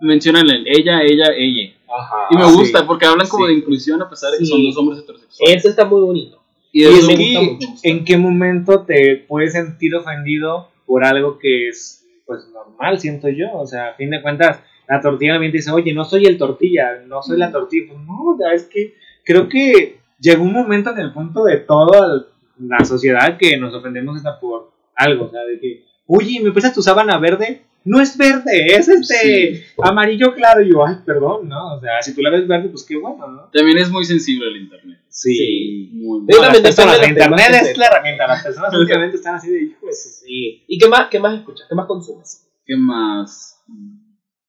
[0.00, 1.72] Mencionan el ella, ella, ella.
[1.86, 2.16] Ajá.
[2.30, 2.54] Y me sí.
[2.56, 3.52] gusta porque hablan como Sí.
[3.52, 4.50] de inclusión a pesar de que Sí.
[4.50, 5.56] son dos hombres heterosexuales.
[5.56, 6.42] Ese está muy bonito.
[6.72, 7.80] Y Y eso es me que, gusta mucho.
[7.82, 11.99] ¿en qué momento te puedes sentir ofendido por algo que es
[12.30, 13.52] pues normal, siento yo?
[13.54, 16.38] O sea, a fin de cuentas, la tortilla también te dice, oye, no soy el
[16.38, 17.88] tortilla, no soy la tortilla.
[17.88, 22.26] Pues no, es que creo que llegó un momento en el punto de toda
[22.60, 26.72] la sociedad que nos ofendemos hasta por algo, o sea, de que, oye, ¿me prestas
[26.72, 27.62] tu sábana verde?
[27.84, 30.62] No es verde, es este amarillo claro.
[30.62, 31.74] Y yo, ay, perdón, ¿no?
[31.74, 33.50] O sea, si tú la ves verde, pues qué bueno, ¿no?
[33.52, 34.99] También es muy sensible el internet.
[35.10, 35.90] Sí.
[35.94, 36.66] Muy Yo No, internet
[37.62, 38.26] es la herramienta.
[38.28, 39.96] Las personas últimamente están así de hijos.
[40.24, 40.64] Sí.
[40.68, 41.66] ¿Y qué más, qué más escuchas?
[41.68, 42.46] ¿Qué más consumes?
[42.64, 43.56] ¿Qué más?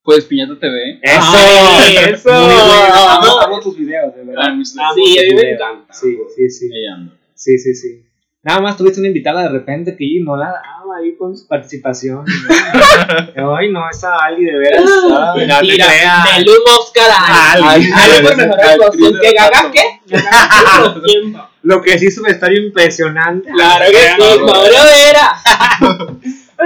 [0.04, 1.00] Pues Piñata TV.
[1.02, 1.21] ¡Eso!
[1.21, 2.30] ¡Ay, eso!
[2.32, 2.93] Muy bueno.
[3.10, 4.43] Amo, amo tus videos, de verdad.
[4.47, 5.62] Ah, mis- Amo Sí, a tus mí me videos.
[5.62, 5.93] encanta.
[5.93, 6.65] Sí, sí, sí.
[6.74, 7.13] Ahí ando.
[7.36, 8.04] Sí, sí, sí.
[8.43, 12.25] Nada más tuviste una invitada de repente que no la daba ahí con su participación.
[13.36, 13.56] ¿no?
[13.56, 14.82] Ay, no, esa Ali de veras.
[14.84, 16.39] Ay, no te Mentira, creas.
[16.39, 17.63] Un Oscar a Ali.
[17.63, 17.91] Ali.
[17.93, 19.13] Ali por mejor actuación.
[19.13, 19.99] de ¿Que Gaga qué?
[21.63, 23.51] Lo que sí su vestuario impresionante.
[23.51, 26.17] Claro que sí, no, era.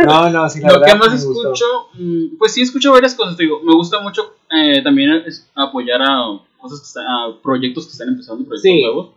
[0.05, 1.53] No, no, sí, la Lo verdad que más me gustó.
[1.53, 5.23] escucho, mm, pues sí escucho varias cosas, te digo, me gusta mucho eh, también
[5.55, 8.81] apoyar a cosas que están, a proyectos que están empezando, proyectos Sí.
[8.81, 9.11] nuevos,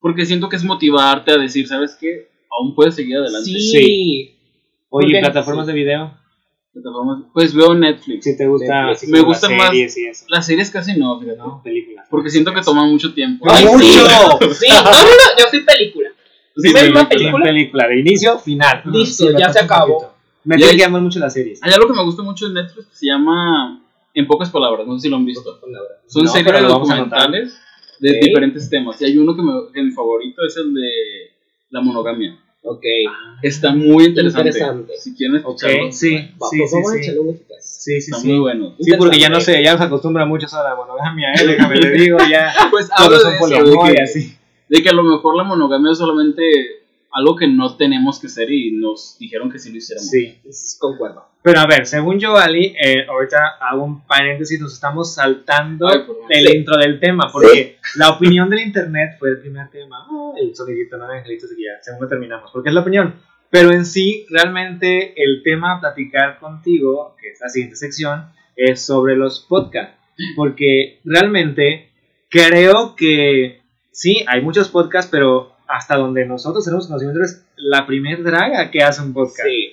[0.00, 2.28] porque siento que es motivarte a decir, ¿sabes qué?
[2.58, 3.50] Aún puedes seguir adelante.
[3.50, 4.36] Sí.
[4.88, 6.14] Oye, Porque- plataformas de video.
[6.72, 8.24] Plataformas- Pues veo Netflix.
[8.24, 8.86] Si te gusta.
[8.86, 9.08] Netflix.
[9.10, 11.38] Me gustan más- series y eso, Las series casi no, fíjate.
[11.38, 11.60] ¿no?
[11.62, 12.06] Películas.
[12.10, 13.46] Porque siento que toman mucho tiempo.
[13.48, 13.84] ¡Ay, Ay, mucho!
[14.54, 16.10] Sí, no, no, no, yo soy película.
[16.56, 17.06] Sí, ¿Ves sí, una sí.
[17.06, 17.44] película?
[17.44, 18.82] Sin película, de inicio, final.
[18.86, 20.12] Listo, ya se acabó.
[20.44, 21.62] Me hay- que llamar mucho las series.
[21.62, 23.82] Hay algo que me gusta mucho de Netflix que se llama,
[24.14, 25.58] en pocas palabras, no sé si lo han visto.
[26.06, 27.58] Son No, series documentales
[28.00, 29.00] de diferentes temas.
[29.00, 30.90] Y hay uno que, me, que mi favorito es el de
[31.70, 32.38] la monogamia.
[32.62, 32.82] Ok.
[33.42, 34.48] Está muy interesante.
[34.48, 34.92] Interesante.
[34.98, 36.98] Si quieren Ok, escucharlo, sí, Va, sí, pues sí, vamos a sí.
[37.00, 37.56] echarle un ojitos.
[37.60, 38.28] Sí, sí, está sí.
[38.28, 38.74] muy bueno.
[38.80, 41.46] Sí, porque ya no sé, ya nos acostumbra mucho a la monogamia, ¿eh?
[41.46, 44.36] Déjame le digo, ya Pues son de eso, de que, así.
[44.68, 46.42] de que a lo mejor la monogamia es solamente
[47.16, 50.08] algo que no tenemos que ser y nos dijeron que sí lo hiciéramos.
[50.10, 50.38] Sí.
[50.78, 51.24] Concuerdo.
[51.42, 55.98] Pero a ver, según yo, Ali, eh, ahorita hago un paréntesis, nos estamos saltando Ay,
[56.06, 56.26] por favor.
[56.30, 56.56] el Sí.
[56.56, 60.06] intro del tema, porque la opinión del internet fue el primer tema.
[60.10, 63.14] Ah, el sonidito, no angelito, así que ya, según terminamos, porque es la opinión.
[63.48, 68.26] Pero en sí, realmente, el tema a platicar contigo, que es la siguiente sección,
[68.56, 69.94] es sobre los podcasts.
[70.34, 71.90] Porque realmente
[72.28, 73.60] creo que
[73.92, 78.82] sí, hay muchos podcasts, pero hasta donde nosotros tenemos conocimiento es la primer draga que
[78.82, 79.42] hace un podcast.
[79.48, 79.72] Sí.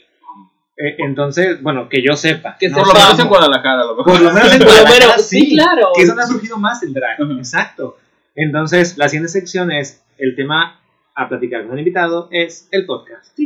[0.75, 2.57] Eh, entonces, bueno, que yo sepa.
[2.59, 4.13] Que no Por lo menos en Guadalajara, lo mejor.
[4.13, 5.89] Por lo menos en Guadalajara, sí, claro.
[5.95, 7.21] Que es donde ha surgido más el drag.
[7.21, 7.33] Ujú.
[7.33, 7.97] Exacto.
[8.35, 10.79] Entonces, la siguiente sección es el tema
[11.15, 13.37] a platicar con el invitado, es el podcast.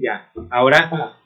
[0.00, 0.30] Ya.
[0.50, 1.16] Ahora, Ajá.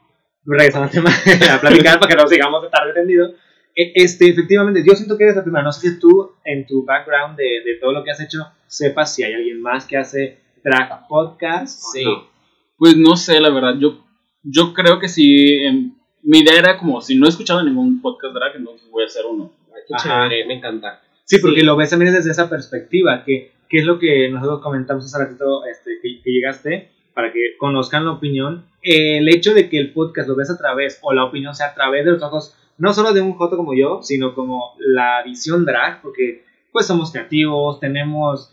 [0.47, 1.11] regresando al tema
[1.55, 3.29] a platicar para que no sigamos de tarde tendido.
[3.77, 5.63] E- Este, efectivamente, yo siento que eres la primera.
[5.63, 9.15] No sé si tú, en tu background de, de todo lo que has hecho, sepas
[9.15, 11.81] si hay alguien más que hace drag podcast.
[11.93, 12.05] Sí.
[12.05, 12.31] no.
[12.77, 13.75] Pues no sé, la verdad.
[13.79, 14.05] Yo,
[14.43, 15.65] yo creo que si.
[15.65, 19.07] em, mi idea era como: si no he escuchado ningún podcast drag, entonces voy a
[19.07, 19.53] hacer uno.
[19.69, 20.29] Ay, qué Ajá.
[20.29, 21.01] chévere, me encanta.
[21.25, 21.67] Sí, porque Sí.
[21.67, 25.65] lo ves también desde esa perspectiva, que, que es lo que nosotros comentamos hace ratito
[25.65, 28.67] este, que, que llegaste, para que conozcan la opinión.
[28.83, 31.75] El hecho de que el podcast lo ves a través, o la opinión sea a
[31.75, 35.65] través de los ojos, no solo de un joto como yo, sino como la visión
[35.65, 38.52] drag, porque pues somos creativos, tenemos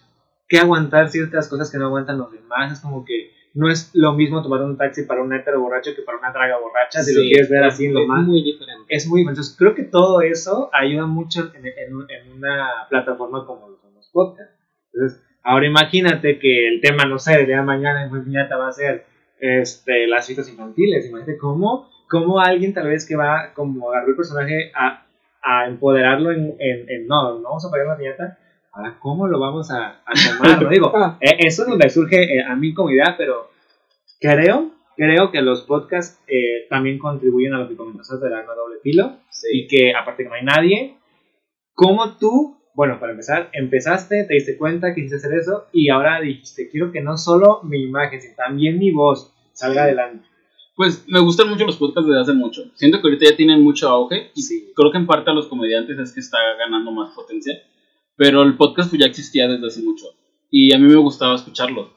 [0.50, 4.14] que aguantar ciertas cosas que no aguantan los demás, es como que no es lo
[4.14, 7.22] mismo tomar un taxi para un hétero borracho que para una draga borracha, si lo
[7.22, 8.86] quieres ver así en lo es más muy diferente.
[8.88, 9.40] es muy diferente.
[9.40, 13.94] Entonces, creo que todo eso ayuda mucho en, en en una plataforma como lo son
[13.94, 14.54] los podcasts.
[14.94, 18.58] Entonces, ahora imagínate que el tema, no sé, de día de mañana en Muy Piñata
[18.58, 19.06] va a ser
[19.40, 21.08] este, las fiestas infantiles.
[21.08, 25.06] Imagínate cómo, cómo alguien tal vez que va como agarrar el personaje a,
[25.42, 28.38] a empoderarlo en, en, en, no, no vamos a pagar la piñata.
[28.80, 30.62] Ahora, ¿cómo lo vamos a, a tomar?
[30.64, 33.50] No digo, Ah, eh, eso es donde surge eh, a mí como idea, pero
[34.20, 38.78] creo, creo que los podcasts eh, también contribuyen a lo que comentaste de arma doble
[38.82, 39.18] filo
[39.52, 39.68] y sí.
[39.70, 40.96] que aparte que no hay nadie,
[41.74, 46.70] como tú, bueno, para empezar, empezaste, te diste cuenta, quisiste hacer eso y ahora dijiste,
[46.70, 50.26] quiero que no solo mi imagen, sino también mi voz salga adelante.
[50.76, 52.62] Pues me gustan mucho los podcasts desde hace mucho.
[52.76, 54.72] Siento que ahorita ya tienen mucho auge y Sí.
[54.74, 57.54] creo que en parte a los comediantes es que está ganando más potencia.
[58.20, 60.06] Pero el podcast pues ya existía desde hace mucho
[60.52, 61.90] y a mí me gustaba escucharlo.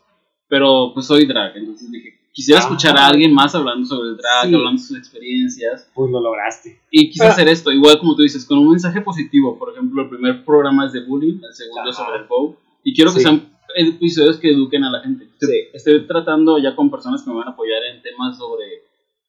[0.49, 2.63] Pero pues soy drag, entonces dije, quisiera Ah.
[2.63, 4.55] escuchar a alguien más hablando sobre el drag, Sí.
[4.55, 5.91] hablando de sus experiencias.
[5.95, 6.79] Pues lo lograste.
[6.93, 7.31] Y quise Ah.
[7.31, 9.59] hacer esto, igual como tú dices, con un mensaje positivo.
[9.59, 12.05] Por ejemplo, el primer programa es de bullying, el segundo Ajá.
[12.05, 12.57] sobre el bow.
[12.85, 13.25] Y quiero que Sí.
[13.25, 15.25] sean episodios que eduquen a la gente.
[15.25, 15.69] Estoy, Sí.
[15.75, 18.65] estoy tratando ya con personas que me van a apoyar en temas sobre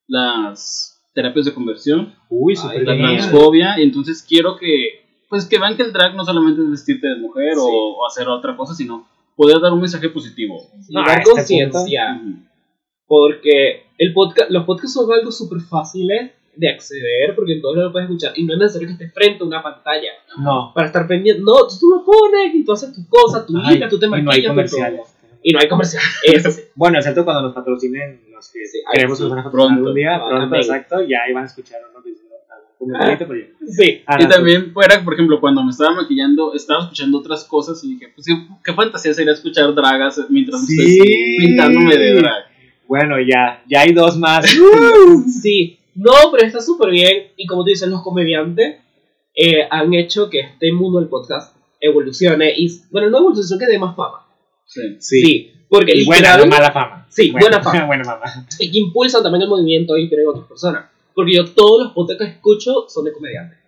[0.06, 5.58] las terapias de conversión, Uy, Ay, súper la transfobia, y entonces quiero que, pues que
[5.58, 7.70] vean que el drag no solamente es vestirte de mujer o, Sí.
[7.72, 9.06] o hacer otra cosa, sino
[9.36, 10.58] poder dar un mensaje positivo.
[10.80, 12.20] Sí, No, a dar este conciencia.
[13.06, 18.08] Porque el podcast, los podcasts son algo súper fáciles de acceder, porque en lo puedes
[18.08, 18.32] escuchar.
[18.36, 20.72] Y no es necesario que estés frente a una pantalla No.
[20.74, 21.42] para estar pendiente.
[21.44, 24.22] No, tú, tú lo pones y tú haces tus cosas, tú licas, tú te y
[24.22, 25.00] no hay comerciales.
[25.42, 25.68] Y no hay.
[26.32, 26.62] Eso sí.
[26.74, 29.74] Bueno, excepto cuando nos patrocinen los que Sí, queremos sí, que nos a patrocinar pronto.
[29.80, 31.80] algún día, Ah, pronto, exacto, ya ahí van a escuchar
[33.68, 34.02] Sí.
[34.06, 37.94] Ahora Y también fuera, por ejemplo, cuando me estaba maquillando, estaba escuchando otras cosas y
[37.94, 40.98] dije, pues qué, qué fantasía sería escuchar dragas mientras Sí.
[40.98, 42.44] estoy pintándome de drag.
[42.86, 44.46] Bueno, ya, ya hay dos más.
[45.42, 45.78] Sí.
[45.94, 47.28] No, pero está súper bien.
[47.36, 48.76] Y como tú dices, los comediantes
[49.34, 52.52] eh, han hecho que este mundo del podcast evolucione.
[52.56, 54.26] Y, bueno, no evolucione, que dé más fama.
[54.66, 54.96] Sí.
[54.98, 55.50] Sí.
[55.68, 57.06] Porque Y buena, no mala fama.
[57.08, 57.84] Sí, buena fama.
[57.86, 58.46] buena fama.
[58.58, 60.84] y que impulsan también el movimiento e inspiran a otras personas.
[61.14, 63.58] Porque yo todos los podcasts que escucho son de comediantes.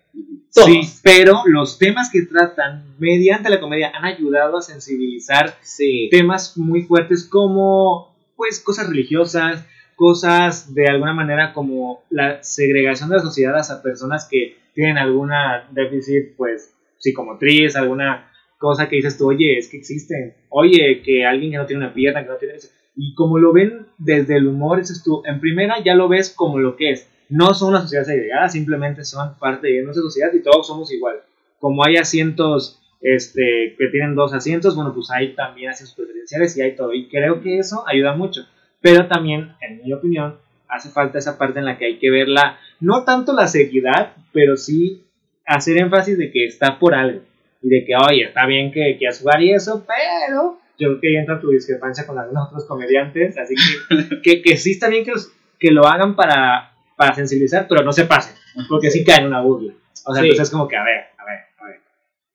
[0.53, 0.67] Todos.
[0.67, 6.07] Sí, pero los temas que tratan mediante la comedia han ayudado a sensibilizar Sí.
[6.11, 13.17] temas muy fuertes como pues cosas religiosas, cosas de alguna manera como la segregación de
[13.17, 19.27] la sociedad hacia personas que tienen alguna déficit pues psicomotriz, alguna cosa que dices tú,
[19.29, 22.55] oye, es que existen, oye, que alguien que no tiene una pierna, que no tiene
[22.55, 26.31] eso, y como lo ven desde el humor, dices tú, en primera ya lo ves
[26.35, 30.31] como lo que es, no son una sociedad segregada, simplemente son parte de nuestra sociedad
[30.33, 31.17] y todos somos igual.
[31.59, 36.61] Como hay asientos este, que tienen dos asientos, bueno, pues hay también asientos preferenciales y
[36.61, 36.93] hay todo.
[36.93, 38.41] Y creo que eso ayuda mucho.
[38.81, 40.35] Pero también, en mi opinión,
[40.67, 44.55] hace falta esa parte en la que hay que verla, no tanto la seguridad, pero
[44.57, 45.03] sí
[45.45, 47.21] hacer énfasis de que está por algo.
[47.61, 51.07] Y de que, oye, está bien que quieras jugar y eso, pero yo creo que
[51.09, 53.35] ahí entra tu discrepancia con algunos otros comediantes.
[53.37, 57.65] Así que, que, que sí está bien que, los- que lo hagan para, para sensibilizar,
[57.69, 58.35] pero no se pasen,
[58.67, 59.73] porque sí caen en una burla.
[60.05, 60.29] O sea, Sí.
[60.29, 61.79] entonces es como que, a ver, a ver, a ver.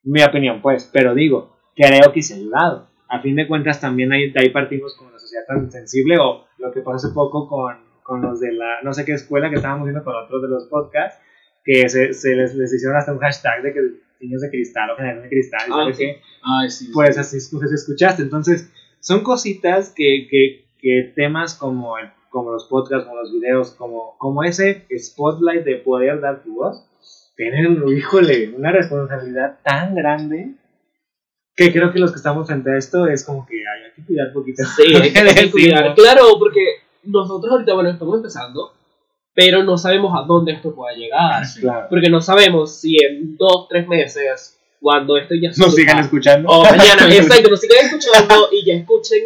[0.04, 2.88] Mi opinión, pues, pero digo, creo que se ha ayudado.
[3.08, 6.46] A fin de cuentas, también ahí, de ahí partimos con la sociedad tan sensible, o
[6.58, 9.56] lo que pasó hace poco con, con los de la, no sé qué escuela que
[9.56, 11.20] estábamos viendo con otros de los podcasts,
[11.64, 13.80] que se, se les, les hicieron hasta un hashtag de que
[14.20, 16.04] niños de cristal o generación de cristal, Ah, ¿sabes sí.
[16.04, 16.20] qué?
[16.42, 16.90] Ay, sí.
[16.94, 18.22] pues así pues, escuchaste.
[18.22, 23.70] Entonces, son cositas que, que, que temas como, el- como los podcasts, como los videos,
[23.72, 26.84] como, como ese spotlight de poder dar tu voz,
[27.36, 30.54] tienen, híjole, una responsabilidad tan grande
[31.54, 34.04] que creo que los que estamos frente a esto es como que ay, hay que
[34.04, 34.62] cuidar poquito.
[34.64, 35.94] Sí, hay que cuidar.
[35.94, 36.60] Claro, porque
[37.04, 38.72] nosotros ahorita, bueno, estamos empezando,
[39.34, 41.44] pero no sabemos a dónde esto pueda llegar.
[41.60, 41.86] Claro.
[41.90, 46.48] Porque no sabemos si en dos, tres meses, cuando esto ya Nos sigan escuchando.
[46.48, 49.20] O mañana, exacto, nos sigan escuchando y ya escuchen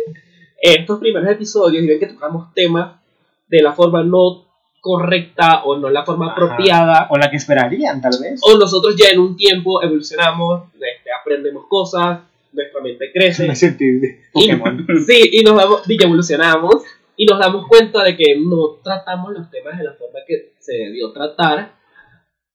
[0.60, 3.00] estos primeros episodios y ven que tocamos temas
[3.48, 4.44] de la forma no
[4.80, 6.32] correcta o no la forma Ajá.
[6.34, 7.08] apropiada.
[7.10, 8.40] O la que esperarían, tal vez.
[8.42, 12.20] O nosotros ya en un tiempo evolucionamos, este, aprendemos cosas,
[12.52, 13.46] nuestra mente crece.
[13.48, 14.86] Me sentí de Pokémon.
[15.06, 16.84] Sí, y nos damos, y evolucionamos
[17.16, 20.74] y nos damos cuenta de que no tratamos los temas de la forma que se
[20.74, 21.72] debió tratar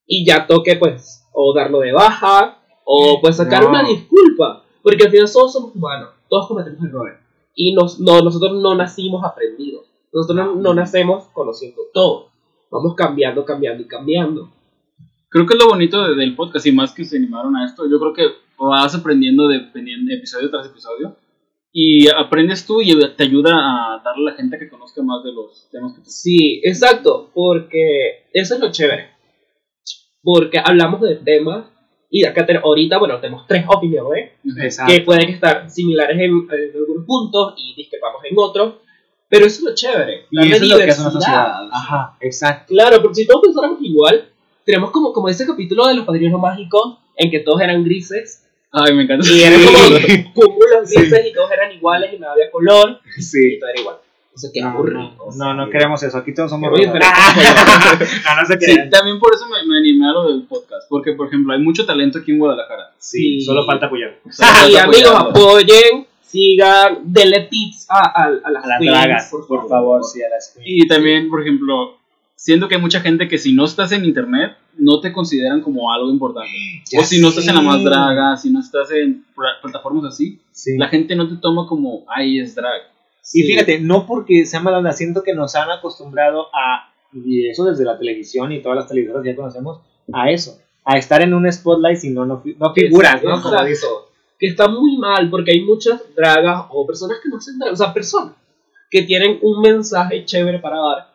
[0.05, 3.69] y ya toque pues o darlo de baja o pues sacar No.
[3.69, 7.17] una disculpa, porque al final todos somos humanos, todos cometemos errores
[7.55, 12.29] y nos, no, nosotros no nacimos aprendidos, nosotros no, no nacemos conociendo todo,
[12.69, 14.49] vamos cambiando, cambiando y cambiando.
[15.29, 17.89] Creo que es lo bonito de- del podcast y más que se animaron a esto.
[17.89, 18.23] Yo creo que
[18.57, 21.15] vas aprendiendo dependiendo episodio tras episodio
[21.71, 25.31] y aprendes tú y te ayuda a darle a la gente que conozca más de
[25.31, 29.11] los temas que tú Sí, exacto, porque eso es lo chévere.
[30.21, 31.65] Porque hablamos de temas
[32.11, 34.91] y acá te- ahorita, bueno, tenemos tres opiniones Exacto.
[34.93, 38.73] que pueden estar similares en, en algunos puntos y discrepamos en otros,
[39.29, 40.25] pero eso es lo chévere.
[40.29, 41.69] Y eso es lo que es una sociedad.
[41.71, 42.65] Ajá, exacto.
[42.73, 44.27] Claro, porque si todos pensáramos igual,
[44.65, 48.93] tenemos como, como ese capítulo de los padrinos mágicos en que todos eran grises Ay,
[48.93, 49.25] me encanta.
[49.29, 49.77] y eran como
[50.33, 53.57] cúmulos grises y todos eran iguales y no había color y Sí.
[53.59, 53.95] todo era igual.
[54.33, 56.17] O sea, qué No, no, o sea, no, no queremos eso.
[56.17, 56.85] Aquí todos somos rosas.
[56.93, 57.07] diferente.
[58.25, 60.87] no, no se Sí, también por eso me, me animé a lo del podcast.
[60.89, 62.93] Porque, por ejemplo, hay mucho talento aquí en Guadalajara.
[62.97, 63.41] Sí, Sí.
[63.41, 64.17] solo falta apoyar.
[64.31, 69.67] Falta amigos, apoyen, sigan, denle tips a, a, a las, A las queens, dragas, por
[69.67, 70.65] favor, sí, a las queens.
[70.65, 71.97] Y también, por ejemplo,
[72.35, 75.91] siento que hay mucha gente que si no estás en internet, no te consideran como
[75.91, 76.49] algo importante.
[76.89, 80.05] Ya o si no estás en la más draga, si no estás en pla- plataformas
[80.05, 80.77] así, Sí.
[80.77, 82.81] la gente no te toma como, ay, es drag.
[83.33, 87.65] Y fíjate, no porque sea mala onda, siento que nos han acostumbrado a, y eso
[87.65, 89.79] desde la televisión y todas las televisoras ya conocemos,
[90.13, 93.41] a eso, a estar en un spotlight si no, no, no figuras, ¿no?
[93.41, 93.85] Como dice.
[94.39, 97.83] que está muy mal porque hay muchas dragas o personas que no hacen dragas, o
[97.83, 98.33] sea, personas
[98.89, 101.11] que tienen un mensaje chévere para dar,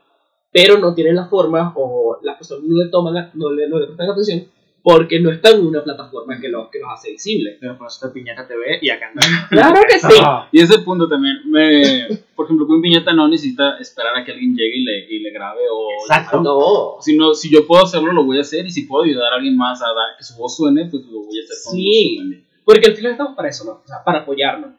[0.52, 3.78] pero no tienen la forma o las personas no le toman, la- no le, no
[3.80, 4.44] le prestan atención
[4.88, 7.56] porque no están en una plataforma que los, que los hace visibles.
[7.58, 9.24] Pero por eso está Piñata TV y a cantar.
[9.50, 10.14] Claro que sí.
[10.22, 14.24] Ah, Y ese punto también, me, por ejemplo, que un piñata no necesita esperar a
[14.24, 15.88] que alguien llegue y le, y le grabe o...
[16.02, 16.40] Exacto.
[16.40, 17.02] No.
[17.02, 19.36] Si, no, si yo puedo hacerlo, lo voy a hacer y si puedo ayudar a
[19.38, 22.44] alguien más a dar que su voz suene, pues lo voy a hacer con Sí.
[22.64, 23.72] Porque al final estamos para eso, ¿no?
[23.84, 24.70] O sea, para apoyarnos.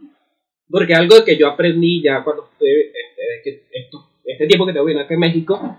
[0.69, 2.93] Porque algo que yo aprendí ya cuando estuve,
[3.39, 5.77] este, esto- este tiempo que tengo viviendo acá en México,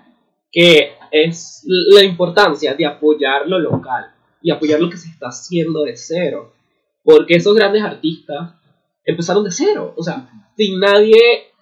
[0.53, 4.13] que es la importancia de apoyar lo local
[4.43, 6.53] y apoyar lo que se está haciendo de cero.
[7.03, 8.55] Porque esos grandes artistas
[9.05, 9.95] empezaron de cero.
[9.97, 11.19] O sea, si nadie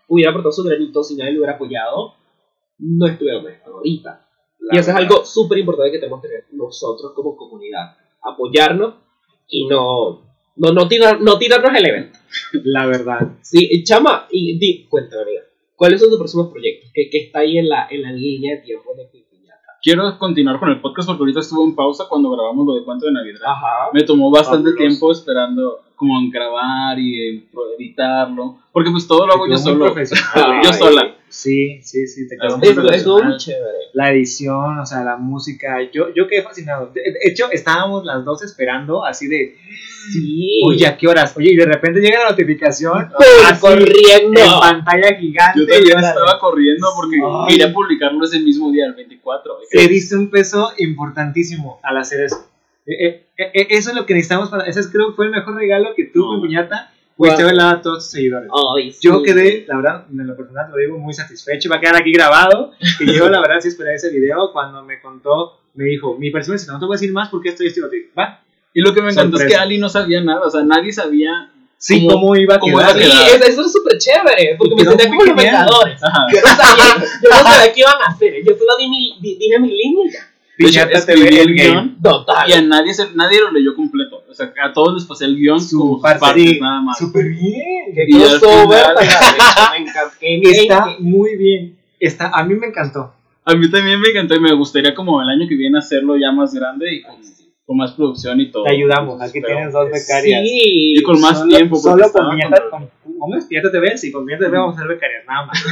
[0.08, 2.14] hubiera aportado su granito, si nadie lo hubiera apoyado,
[2.78, 4.28] no estuvieran donde están ahorita.
[4.72, 7.96] y eso es algo súper importante que tenemos que tener nosotros como comunidad.
[8.22, 8.94] Apoyarnos
[9.48, 10.22] y no,
[10.56, 12.18] no, no, tirar, no tirarnos el evento.
[12.64, 13.38] La verdad.
[13.42, 15.42] Sí, chama, y di, cuéntame, amiga,
[15.76, 16.90] ¿cuáles son tus próximos proyectos?
[16.92, 19.25] ¿Qué, qué está ahí en la, en la línea de tiempo de?
[19.86, 23.06] Quiero continuar con el podcast porque ahorita estuvo en pausa cuando grabamos lo de cuento
[23.06, 23.38] de Navidad.
[23.46, 23.90] Ajá.
[23.92, 24.76] Me tomó bastante Fabuloso.
[24.78, 28.56] tiempo esperando como en grabar y en editarlo.
[28.72, 29.94] Porque pues todo lo hago yo solo.
[30.64, 31.14] Yo sola.
[31.28, 33.78] Sí, sí, sí, te quedó muy Estuvo chévere.
[33.92, 36.90] La edición, o sea, la música, yo, yo quedé fascinado.
[36.94, 39.56] De, hecho, estábamos las dos esperando así de,
[40.12, 40.60] Sí.
[40.64, 41.36] oye, ¿a qué horas?
[41.36, 43.10] Oye, y de repente llega la notificación,
[43.60, 44.40] corriendo.
[44.40, 45.60] en pantalla gigante.
[45.60, 47.48] Yo también estaba corriendo porque Ay.
[47.58, 49.58] quería publicarlo ese mismo día, el 24.
[49.70, 52.48] te diste un peso importantísimo al hacer eso.
[52.86, 54.64] Eh, eh, eh, eso es lo que necesitamos para.
[54.64, 56.40] Ese es, creo que fue el mejor regalo que tú, No.
[56.40, 56.74] mi pudiste
[57.18, 57.30] Wow.
[57.32, 58.50] haber dado a todos tus seguidores.
[58.76, 58.98] Ay, sí.
[59.02, 61.68] Yo quedé, la verdad, en lo personal te lo digo, muy satisfecho.
[61.70, 62.72] Va a quedar aquí grabado.
[62.98, 64.52] Que yo, la verdad, sí esperé ese video.
[64.52, 67.48] Cuando me contó, me dijo: Mi persona dice: No te voy a decir más porque
[67.50, 67.98] esto y esto y lo otro".
[68.18, 68.42] Va.
[68.74, 69.62] Y lo que me encantó es que Sorpresa.
[69.62, 71.50] Ali no sabía nada, o sea, nadie sabía.
[71.78, 72.96] Sí, ¿Cómo- cómo, iba a cómo quedar.
[72.98, 73.40] iba a Sí, quedar?
[73.40, 75.36] eso, eso es súper chévere, porque me sentía como los.
[75.36, 76.00] Vengadores.
[76.00, 79.36] Yo no sabía, yo no sabía qué iban a hacer, yo solo di mi, di-
[79.38, 80.04] dije mi línea
[80.58, 80.86] y ya.
[80.88, 82.48] Piñata TV, el guion Total.
[82.48, 84.05] y a nadie, se- nadie lo leyó completo.
[84.36, 86.98] Sea, a todos les pasé el guion Su como parte, partes sí, nada más.
[86.98, 87.94] Súper bien.
[87.94, 88.84] Qué Y crossover
[90.20, 91.78] Está muy bien.
[91.98, 93.12] Está, a mí me encantó.
[93.44, 96.32] A mí también me encantó y me gustaría como el año que viene hacerlo ya
[96.32, 97.14] más grande y con,
[97.64, 98.64] con más producción y todo.
[98.64, 99.14] Te ayudamos.
[99.14, 100.42] Entonces, Aquí tienes dos becarias.
[100.48, 100.92] Sí.
[100.98, 101.76] Y con más Solo- tiempo.
[101.76, 103.46] Solo con con- con- ¿Cómo es?
[103.46, 103.96] Piñata TV.
[103.96, 105.24] Sí, con TV vamos a ser becarias.
[105.26, 105.64] Nada más.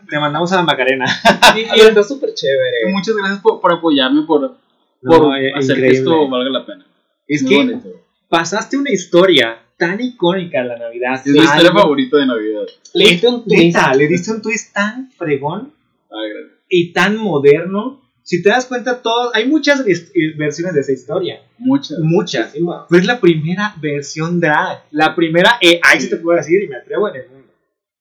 [0.10, 1.04] Te mandamos a la Macarena.
[1.56, 2.92] Y, y está súper chévere.
[2.92, 4.56] Muchas gracias por, por apoyarme, por,
[5.02, 6.84] No, por eh, hacer que esto valga la pena.
[7.30, 7.88] Es Muy que bonito.
[8.28, 11.14] pasaste una historia tan icónica en la Navidad.
[11.24, 12.66] Es mi historia favorita de Navidad.
[12.92, 13.78] Le diste un twist.
[13.96, 15.72] Le diste un twist tan fregón
[16.10, 16.30] Ay,
[16.68, 18.00] y tan moderno.
[18.22, 21.40] Si te das cuenta, todos, hay muchas eh, versiones de esa historia.
[21.58, 21.98] Muchas.
[22.00, 22.46] Muchas.
[22.48, 22.84] Muchísimo.
[22.88, 24.82] Pero es la primera versión drag.
[24.90, 27.52] La primera, eh, ahí sí te puedo decir y me atrevo en el mundo.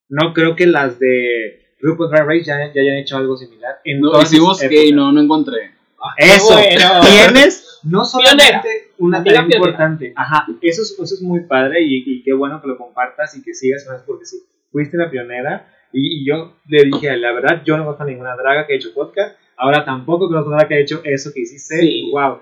[0.10, 3.80] No creo que las de RuPaul's Drag Race ya, ya hayan hecho algo similar.
[3.86, 5.72] En No, y si busqué y no, no encontré.
[6.02, 7.02] Ah, Eso, bueno.
[7.02, 12.24] tienes no solamente una tarea importante, ajá, eso es, eso es muy padre y, y
[12.24, 13.96] qué bueno que lo compartas y que sigas, ¿no?
[14.06, 14.38] porque sí,
[14.72, 18.68] fuiste la pionera y, y yo le dije, la verdad, yo no conozco ninguna draga
[18.68, 22.10] que ha hecho podcast, ahora tampoco conozco nada que ha hecho eso que hiciste, Sí.
[22.12, 22.39] wow,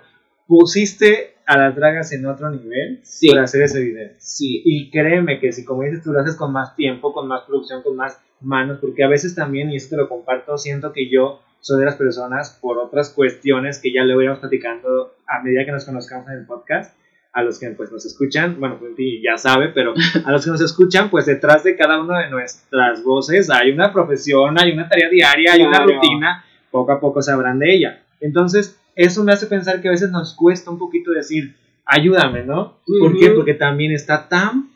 [0.47, 3.29] pusiste a las dragas en otro nivel Sí.
[3.29, 4.09] por hacer ese video.
[4.17, 4.61] Sí.
[4.65, 7.83] Y créeme que si como dices tú lo haces con más tiempo, con más producción,
[7.83, 11.41] con más manos, porque a veces también, y esto te lo comparto, siento que yo
[11.59, 15.71] soy de las personas por otras cuestiones que ya le iremos platicando a medida que
[15.71, 16.97] nos conozcamos en el podcast,
[17.33, 19.93] a los que pues nos escuchan, bueno, pues sí, ya sabe, pero
[20.25, 23.93] a los que nos escuchan, pues detrás de cada una de nuestras voces hay una
[23.93, 28.03] profesión, hay una tarea diaria, hay una rutina, poco a poco sabrán de ella.
[28.19, 32.79] Entonces, eso me hace pensar que a veces nos cuesta un poquito decir, ayúdame, ¿no?
[32.99, 33.27] ¿Por qué?
[33.27, 33.35] Ujú.
[33.35, 34.69] Porque también está tan,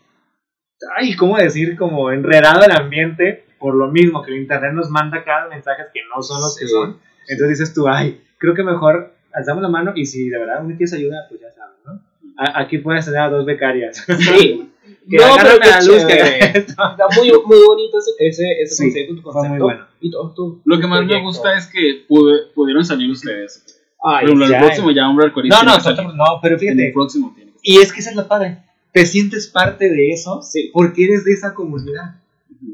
[0.97, 1.75] ay, ¿cómo decir?
[1.75, 6.01] Como enredado el ambiente por lo mismo que el internet nos manda cada mensajes que
[6.13, 6.71] no son los que Sí.
[6.73, 6.97] son.
[7.29, 10.75] Entonces dices tú, ay, creo que mejor alzamos la mano y si de verdad uno
[10.75, 12.01] quieres ayuda, pues ya sabes, ¿no?
[12.37, 14.03] A- aquí puedes tener a dos becarias.
[14.19, 14.67] Sí.
[15.09, 16.13] Que No, pero qué la luz que.
[16.59, 19.49] Está muy, muy bonito ese, ese, ese Sí, concepto, tu concepto.
[19.49, 19.85] muy bueno.
[19.99, 21.27] Y todo tu Lo que más me proyecto.
[21.27, 23.81] gusta es que pude- pudieron salir ustedes.
[24.03, 27.31] Ay, ejemplo, el próximo ya Hombre No, no, que nosotros no, pero fíjate, el próximo
[27.35, 28.57] tiene que y es que esa es la padre.
[28.91, 30.69] Te sientes parte de eso Sí.
[30.73, 32.15] porque eres de esa comunidad.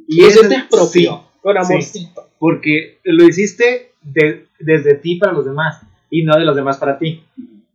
[0.08, 1.24] Y lo ese- sientes propio,
[1.64, 2.10] sí, con sí.
[2.40, 6.98] porque lo hiciste de- desde ti para los demás y no de los demás para
[6.98, 7.24] ti.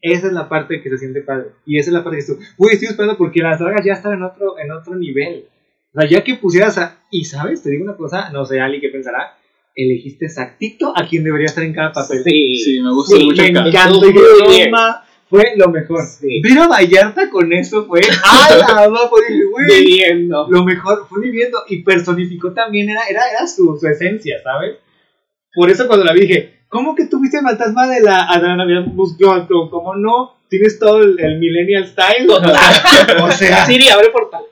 [0.00, 1.46] Esa es la parte que se siente padre.
[1.64, 4.14] Y esa es la parte que tú, uy, estoy esperando porque las dragas ya están
[4.14, 5.44] en otro, en otro nivel.
[5.94, 6.98] O sea, ya que pusieras a...
[7.10, 9.36] Y sabes, te digo una cosa, no sé, Ali, ¿qué pensará?
[9.76, 12.22] Elegiste exactito a quien debería estar en cada papel.
[12.24, 12.54] Sí.
[12.56, 13.70] Sí, me gusta Sí, mucho me encanta.
[15.32, 15.56] Estuvo Y muy que, bien.
[15.56, 16.02] "Toma, fue lo mejor.
[16.04, 16.42] Sí.
[16.42, 18.00] Ver a Vallarta con eso fue.
[18.24, 19.00] ¡Ah, la mamá!
[19.08, 19.66] Fue dije, güey.
[19.66, 20.46] Viviendo.
[20.50, 24.76] Lo mejor fue viviendo y personificó también, era, era, era su, su esencia, ¿sabes?
[25.54, 28.26] Por eso cuando la vi dije, ¿cómo que tuviste el fantasma de la,
[28.56, 29.46] Navidad Musgón?
[29.46, 30.36] ¿Cómo no?
[30.48, 32.28] Tienes todo el, el millennial style.
[33.22, 34.42] o sea, Siri, abre portal.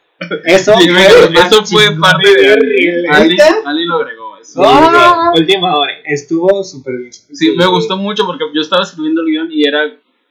[0.44, 3.06] eso Sí, fue, eso fue parte de.
[3.08, 3.36] Ali.
[3.64, 4.38] Ali lo agregó.
[4.38, 4.62] Eso.
[4.64, 5.32] Ah.
[5.34, 5.92] Última hora.
[6.04, 7.12] Estuvo súper bien.
[7.12, 9.90] Sí, me gustó mucho porque yo estaba escribiendo el guion y era.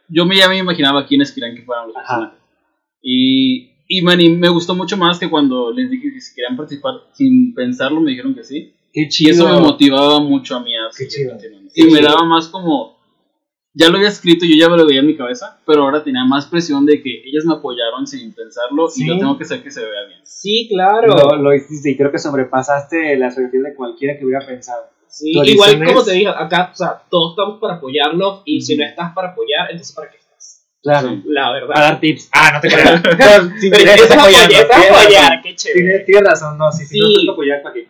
[0.10, 2.05] Yo me, ya me imaginaba quiénes querían que fueran los Ajá.
[2.07, 2.39] personajes.
[3.01, 6.57] Y, y man, y me gustó mucho más que cuando les dije que si querían
[6.57, 8.74] participar sin pensarlo, me dijeron que sí.
[8.91, 9.32] Qué Y chido.
[9.32, 11.38] eso me motivaba mucho a mí a Qué chido.
[11.39, 12.10] Qué Y me chido.
[12.10, 12.97] daba más como.
[13.76, 16.26] Ya lo había escrito, yo ya me lo veía en mi cabeza, pero ahora tenía
[16.26, 19.03] más presión de que ellas me apoyaron sin pensarlo Sí.
[19.03, 20.20] y lo tengo que hacer que se vea bien.
[20.24, 21.07] Sí, claro.
[21.07, 24.86] Lo, lo hiciste y creo que sobrepasaste la expectativa de cualquiera que hubiera pensado.
[25.10, 28.86] Sí, igual como te dije, acá, o sea, todos estamos para apoyarnos y si no
[28.86, 30.68] estás para apoyar, entonces ¿para qué estás?
[30.82, 31.10] Claro.
[31.10, 31.22] Sí.
[31.26, 31.74] La verdad.
[31.74, 32.30] Para dar tips.
[32.32, 33.03] Ah, no te creas.
[33.03, 33.10] No,
[33.60, 35.39] querer, eso es apoyar, es apoyar, razón.
[35.43, 35.82] qué chévere.
[35.82, 36.99] Tienes, tienes razón, no, si, si Sí.
[37.01, 37.88] no estás apoyar, ¿para qué?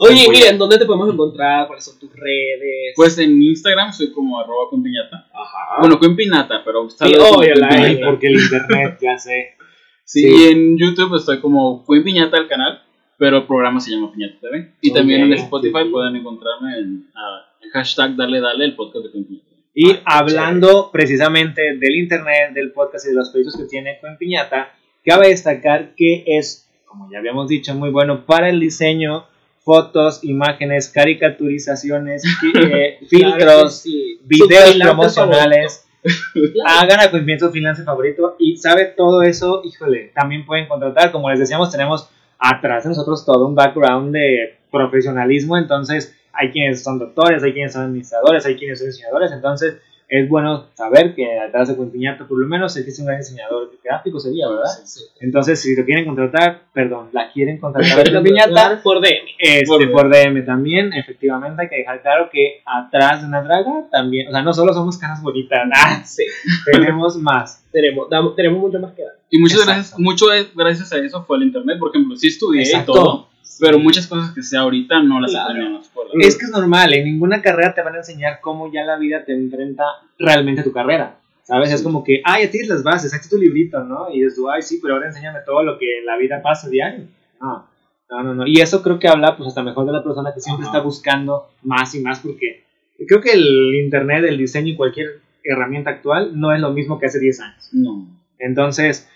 [0.00, 1.66] Oye, miren, ¿dónde te podemos encontrar?
[1.66, 2.92] ¿Cuáles son tus redes?
[2.94, 5.26] Pues en Instagram soy como arroba con piñata.
[5.32, 5.80] Ajá.
[5.80, 7.68] Bueno, con pinata, pero Sí, como obvio, la
[8.06, 9.56] porque el internet, ya sé.
[10.04, 10.28] Sí, Sí.
[10.28, 12.82] y en YouTube estoy como Fue Piñata el canal,
[13.18, 14.72] pero el programa se llama Piñata TV.
[14.80, 15.32] Y también en.
[15.34, 19.44] Spotify pueden encontrarme en ah, el hashtag Dale Dale, el podcast de Piñata.
[19.74, 24.16] Y Ah, hablando precisamente del internet, del podcast y de los proyectos que tiene con
[24.16, 24.72] Piñata,
[25.04, 29.26] cabe destacar que es, como ya habíamos dicho, muy bueno para el diseño,
[29.60, 34.18] fotos, imágenes, caricaturizaciones, eh, Claro filtros, sí.
[34.24, 35.84] Videos promocionales.
[36.66, 41.40] Hagan a su freelance favorito y sabe todo eso, híjole, también pueden contratar, como les
[41.40, 42.08] decíamos, tenemos
[42.38, 47.72] atrás de nosotros todo un background de profesionalismo, entonces hay quienes son doctores, hay quienes
[47.72, 49.78] son administradores, hay quienes son diseñadores, entonces
[50.10, 54.18] es bueno saber que atrás de Cuempiñata por lo menos existe un gran diseñador gráfico
[54.18, 54.64] sería, ¿verdad?
[54.84, 55.04] Sí.
[55.20, 59.28] Entonces si lo quieren contratar, perdón, la quieren contratar a Contratar por DM.
[59.38, 63.86] este, Por por DM también, efectivamente hay que dejar claro que atrás de una draga
[63.90, 66.24] también, o sea, no solo somos caras bonitas, ah, Sí.
[66.72, 67.64] tenemos más.
[67.70, 69.12] Tenemos, damos- tenemos mucho más que dar.
[69.30, 69.74] Y muchas Exacto.
[69.74, 71.78] gracias, mucho es- gracias a eso fue el internet.
[71.78, 72.92] Por ejemplo, sí estudié Exacto.
[72.92, 73.28] y todo,
[73.60, 75.44] pero muchas cosas que sé ahorita no las Claro.
[75.50, 76.10] aprendí en la escuela.
[76.20, 79.24] Es que es normal, en ninguna carrera te van a enseñar cómo ya la vida
[79.24, 79.84] te enfrenta
[80.18, 81.16] realmente a tu carrera.
[81.44, 81.72] ¿Sabes?
[81.72, 84.10] Es como que, ah, ya tienes las bases, aquí tu librito, ¿no?
[84.12, 86.68] Y dices tú, ay, sí, pero ahora enséñame todo lo que en la vida pasa
[86.68, 87.06] diario.
[87.40, 87.66] No,
[88.10, 88.46] no, no, no.
[88.46, 90.76] Y eso creo que habla, pues, hasta mejor de la persona que siempre Ajá.
[90.76, 92.64] está buscando más y más, porque
[93.06, 97.06] creo que el internet, el diseño y cualquier herramienta actual no es lo mismo que
[97.06, 97.68] hace 10 años.
[97.72, 98.06] No.
[98.38, 99.08] Entonces,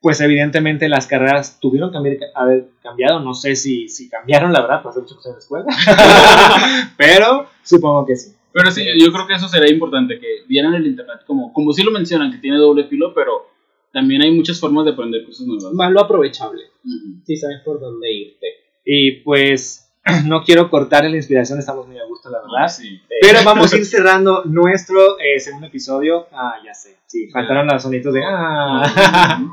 [0.00, 1.98] pues evidentemente las carreras tuvieron que
[2.34, 3.20] haber, cambiado.
[3.20, 6.92] No sé si, si cambiaron, la verdad, pues hace mucho que estoy en la escuela.
[6.96, 8.32] Pero supongo que sí.
[8.52, 11.82] Pero sí, yo creo que eso sería importante, que vieran el internet como, como sí
[11.82, 13.46] lo mencionan, que tiene doble filo, pero
[13.92, 15.72] también hay muchas formas de aprender cosas nuevas.
[15.74, 16.62] Más lo aprovechable.
[16.84, 17.20] Ujú.
[17.24, 18.46] Si sabes por dónde irte.
[18.84, 19.87] Y pues
[20.24, 22.68] no quiero cortar la inspiración, estamos muy a gusto, la verdad.
[22.68, 23.00] Sí.
[23.20, 26.26] Pero vamos a ir cerrando nuestro eh, segundo episodio.
[26.32, 26.96] Ah, ya sé.
[27.06, 28.22] Sí, faltaron los sonitos de...
[28.24, 29.40] Ah.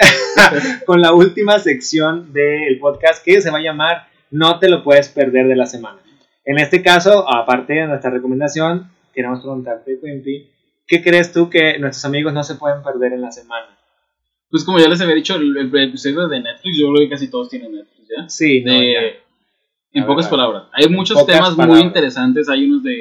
[0.86, 5.08] Con la última sección del podcast que se va a llamar No te lo puedes
[5.08, 5.98] perder de la semana.
[6.44, 10.48] En este caso, aparte de nuestra recomendación, queremos preguntarte, Quimpi,
[10.86, 13.66] ¿qué crees tú que nuestros amigos no se pueden perder en la semana?
[14.50, 17.30] Pues como ya les había dicho, el, el episodio de Netflix, yo creo que casi
[17.30, 18.28] todos tienen Netflix, ¿ya?
[18.28, 19.00] Sí, no, De- ya.
[19.92, 20.64] en A pocas ver, palabras.
[20.72, 21.68] Hay muchos temas palabras.
[21.68, 22.96] muy interesantes, hay unos de,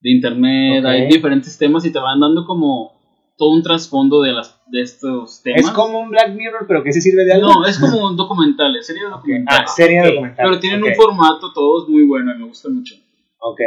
[0.00, 2.92] de internet, hay diferentes temas y te van dando como
[3.36, 5.62] todo un trasfondo de, las, de estos temas.
[5.62, 7.48] Es como un Black Mirror, pero que sí sirve de algo.
[7.48, 9.62] No, es como un documental, es serie documental.
[9.62, 10.44] Ah, serie documental.
[10.46, 12.94] pero tienen un formato todos muy bueno y me gusta mucho.
[13.38, 13.60] Ok.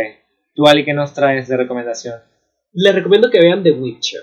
[0.54, 2.16] ¿Tú, Ali, qué nos traes de recomendación?
[2.72, 4.22] Les recomiendo que vean The Witcher.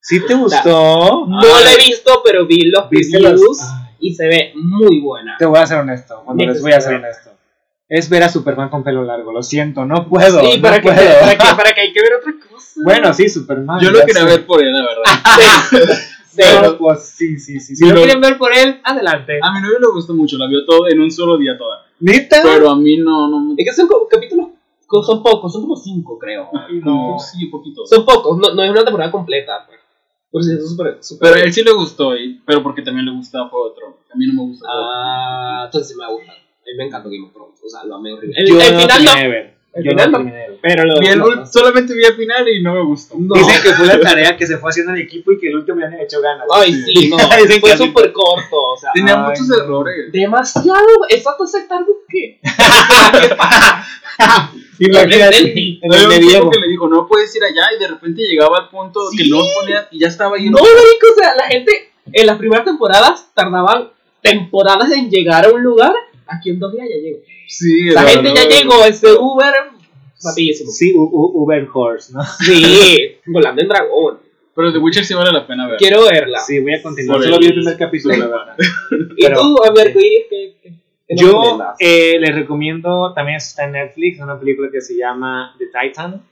[0.00, 1.26] ¿Sí te gustó?
[1.26, 3.60] No Ay, la he visto, pero vi los ¿Viste reviews los-
[4.00, 5.36] y se ve muy buena.
[5.38, 7.30] Te voy a ser honesto, cuando les voy a ser honesto.
[7.88, 10.40] Es ver a Superman con pelo largo, lo siento, no puedo.
[10.40, 11.20] Sí, no para, que, puedo.
[11.20, 12.80] para, que, para que hay que ver otra cosa.
[12.84, 13.80] Bueno, sí, Superman.
[13.80, 14.26] Yo lo quería sé.
[14.26, 15.02] ver por él, la verdad.
[16.36, 17.74] Pero, Pero, pues sí, sí, sí.
[17.74, 19.40] Si lo quieren ver por él, adelante.
[19.42, 21.86] A mi novio le gustó mucho, la vio todo en un solo día toda.
[22.00, 22.42] ¿Neta?
[22.44, 24.48] Pero a mí no, no me es que son como capítulos,
[25.04, 26.48] son pocos, son como cinco, creo.
[26.84, 27.84] no, sí, poquito.
[27.86, 29.64] Son pocos, no, no es una temporada completa.
[29.66, 29.80] Pues.
[30.30, 30.98] Por si eso es súper.
[31.00, 33.74] súper- Pero a él sí le gustó, y- pero porque también le gustaba Juego de
[33.76, 33.98] Tronos.
[34.12, 34.66] A mí no me gusta.
[34.68, 35.04] Juego de Tronos.
[35.06, 36.32] Ah, entonces sí me gusta.
[36.32, 37.60] A mí me encanta Game of Thrones.
[37.64, 38.34] O sea, lo amé horrible.
[38.38, 39.57] El, Yo el no final no.
[39.78, 40.24] El Yo final no no.
[40.24, 40.46] terminé.
[40.60, 40.98] Pero lo.
[41.00, 43.14] Vi el lo- solamente vi el final y no me gustó.
[43.18, 43.34] no.
[43.34, 45.80] Dicen que fue la tarea que se fue haciendo en equipo y que el último
[45.80, 46.46] ya le echó ganas.
[46.52, 47.16] Ay, sí, no.
[47.16, 48.56] Dicen Fue que- súper corto.
[48.56, 49.56] O sea, Tenía Ay, muchos no.
[49.62, 50.10] errores.
[50.12, 50.86] demasiado.
[51.08, 52.40] Exacto, aceptar busqué.
[54.80, 55.80] Imagínate, entendí.
[55.82, 56.50] en el tipo medievo.
[56.50, 59.16] que le dijo, no puedes ir allá, y de repente llegaba al punto Sí.
[59.16, 60.48] que no ponía, y ya estaba ahí.
[60.50, 63.90] No, marico, o sea, la gente en las primeras temporadas tardaban
[64.22, 65.92] temporadas en llegar a un lugar.
[66.28, 67.18] Aquí en dos días ya llegó.
[67.48, 68.50] Sí, La gente no, ya no.
[68.50, 69.54] llegó, ese Uber,
[70.24, 70.70] rapidísimo.
[70.70, 72.22] Sí, U- U- Uber Horse, ¿no?
[72.44, 74.18] Sí, volando en dragón.
[74.54, 75.76] Pero The Witcher sí vale la pena ver.
[75.78, 76.40] Quiero verla.
[76.40, 77.22] Sí, voy a continuar.
[77.22, 78.56] Solo vi el primer capítulo, la verdad.
[79.16, 80.72] ¿Y pero- tú, Américo, ¿y qué, qué,
[81.16, 86.22] Yo eh, les recomiendo, también está en Netflix, una película que se llama The Titan.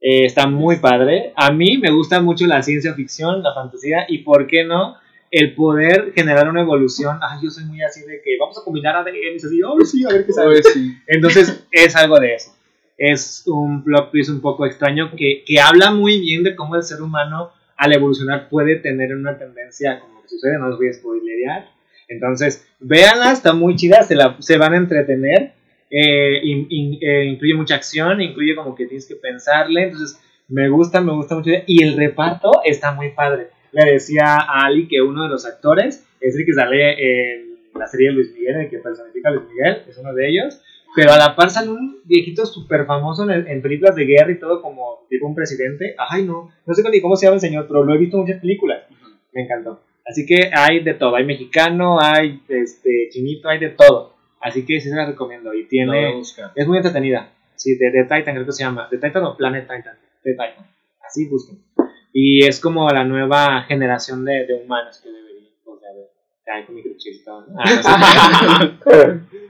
[0.00, 1.32] Eh, está muy padre.
[1.36, 4.96] A mí me gusta mucho la ciencia ficción, la fantasía y, ¿por qué no?
[5.30, 7.18] El poder generar una evolución.
[7.22, 10.04] Ay, yo soy muy así de que vamos a combinar ADN y así, ay, sí,
[10.04, 10.62] a ver qué sale.
[10.62, 10.96] Sí.
[11.06, 12.54] Entonces, es algo de eso.
[12.96, 16.82] Es un plot twist un poco extraño que, que habla muy bien de cómo el
[16.82, 20.92] ser humano, al evolucionar, puede tener una tendencia, como que sucede, no les voy a
[20.94, 21.68] spoilerear.
[22.08, 25.52] Entonces, véanla, está muy chida, se, la, se van a entretener.
[25.90, 29.84] eh, in- in- eh, incluye mucha acción, incluye como que tienes que pensarle.
[29.84, 31.50] Entonces, me gusta, me gusta mucho.
[31.66, 33.48] Y el reparto está muy padre.
[33.72, 37.86] Le decía a Ali que uno de los actores es el que sale en la
[37.86, 40.60] serie de Luis Miguel, el que personifica a Luis Miguel, es uno de ellos.
[40.96, 44.38] Pero a la par sale un viejito súper famoso en, en películas de guerra y
[44.38, 45.94] todo, como tipo un presidente.
[45.98, 48.22] Ay, no, no sé ni cómo se llama el señor, pero lo he visto en
[48.22, 48.84] muchas películas.
[49.32, 49.82] Me encantó.
[50.06, 54.14] Así que hay de todo, hay mexicano, hay este chinito, hay de todo.
[54.40, 55.52] Así que sí se la recomiendo.
[55.52, 57.30] Y tiene, es muy entretenida.
[57.54, 58.88] Sí, de, de Titan creo que se llama.
[58.90, 59.98] De Titan o Planet Titan.
[60.24, 60.66] De Titan.
[61.06, 61.58] Así busquen.
[62.12, 65.28] Y es como la nueva generación de, de humanos que deberían
[66.48, 66.66] sea, ver.
[66.66, 67.28] Con microchips.
[67.28, 67.44] Ah,
[68.84, 69.20] no sé.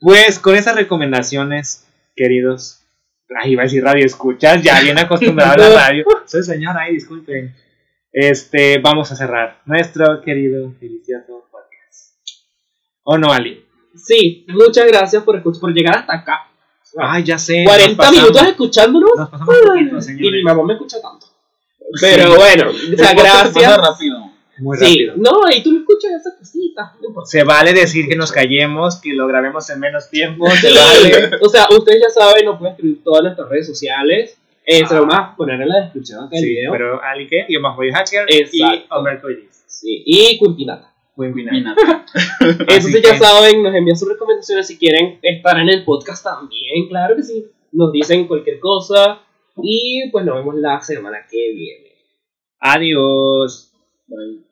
[0.00, 2.84] Pues con esas recomendaciones, queridos,
[3.42, 6.04] ay, iba a decir radio escuchas, ya bien acostumbrado a la radio.
[6.24, 7.52] Soy señor, ay, disculpen.
[8.12, 12.14] Este, vamos a cerrar nuestro querido, delicioso podcast.
[13.02, 13.66] ¿O no, Ali?
[13.96, 16.48] Sí, muchas gracias por, por llegar hasta acá.
[16.96, 17.64] Ay, ya sé.
[17.64, 18.20] nos 40 pasamos.
[18.20, 19.10] minutos escuchándonos.
[19.16, 21.26] Nos pasamos poquito, Y mi mamá me escucha tanto.
[22.00, 23.76] Pero bueno, o sea, gracias.
[23.78, 24.18] rápido.
[24.58, 25.14] Muy Sí, rápido.
[25.16, 26.90] no, y tú no escuchas esas cositas.
[27.26, 31.30] Se vale decir que nos callemos, que lo grabemos en menos tiempo, se Sí, vale.
[31.40, 34.36] O sea, ustedes ya saben, nos pueden escribir todas nuestras redes sociales.
[34.66, 36.72] Eh, se lo vamos a poner en la descripción del Sí, video.
[36.72, 38.76] pero Ali que, yo más voy hacker Exacto.
[39.14, 39.64] y Coilis.
[39.66, 40.38] Sí, y
[41.34, 41.54] final.
[41.54, 42.04] Minata.
[42.40, 46.88] Entonces que- ya saben, nos envían sus recomendaciones si quieren estar en el podcast también,
[46.88, 47.46] claro que sí.
[47.72, 49.20] Nos dicen cualquier cosa
[49.62, 51.92] y pues nos vemos la semana que viene.
[52.60, 53.72] Adiós.
[54.06, 54.47] Bye.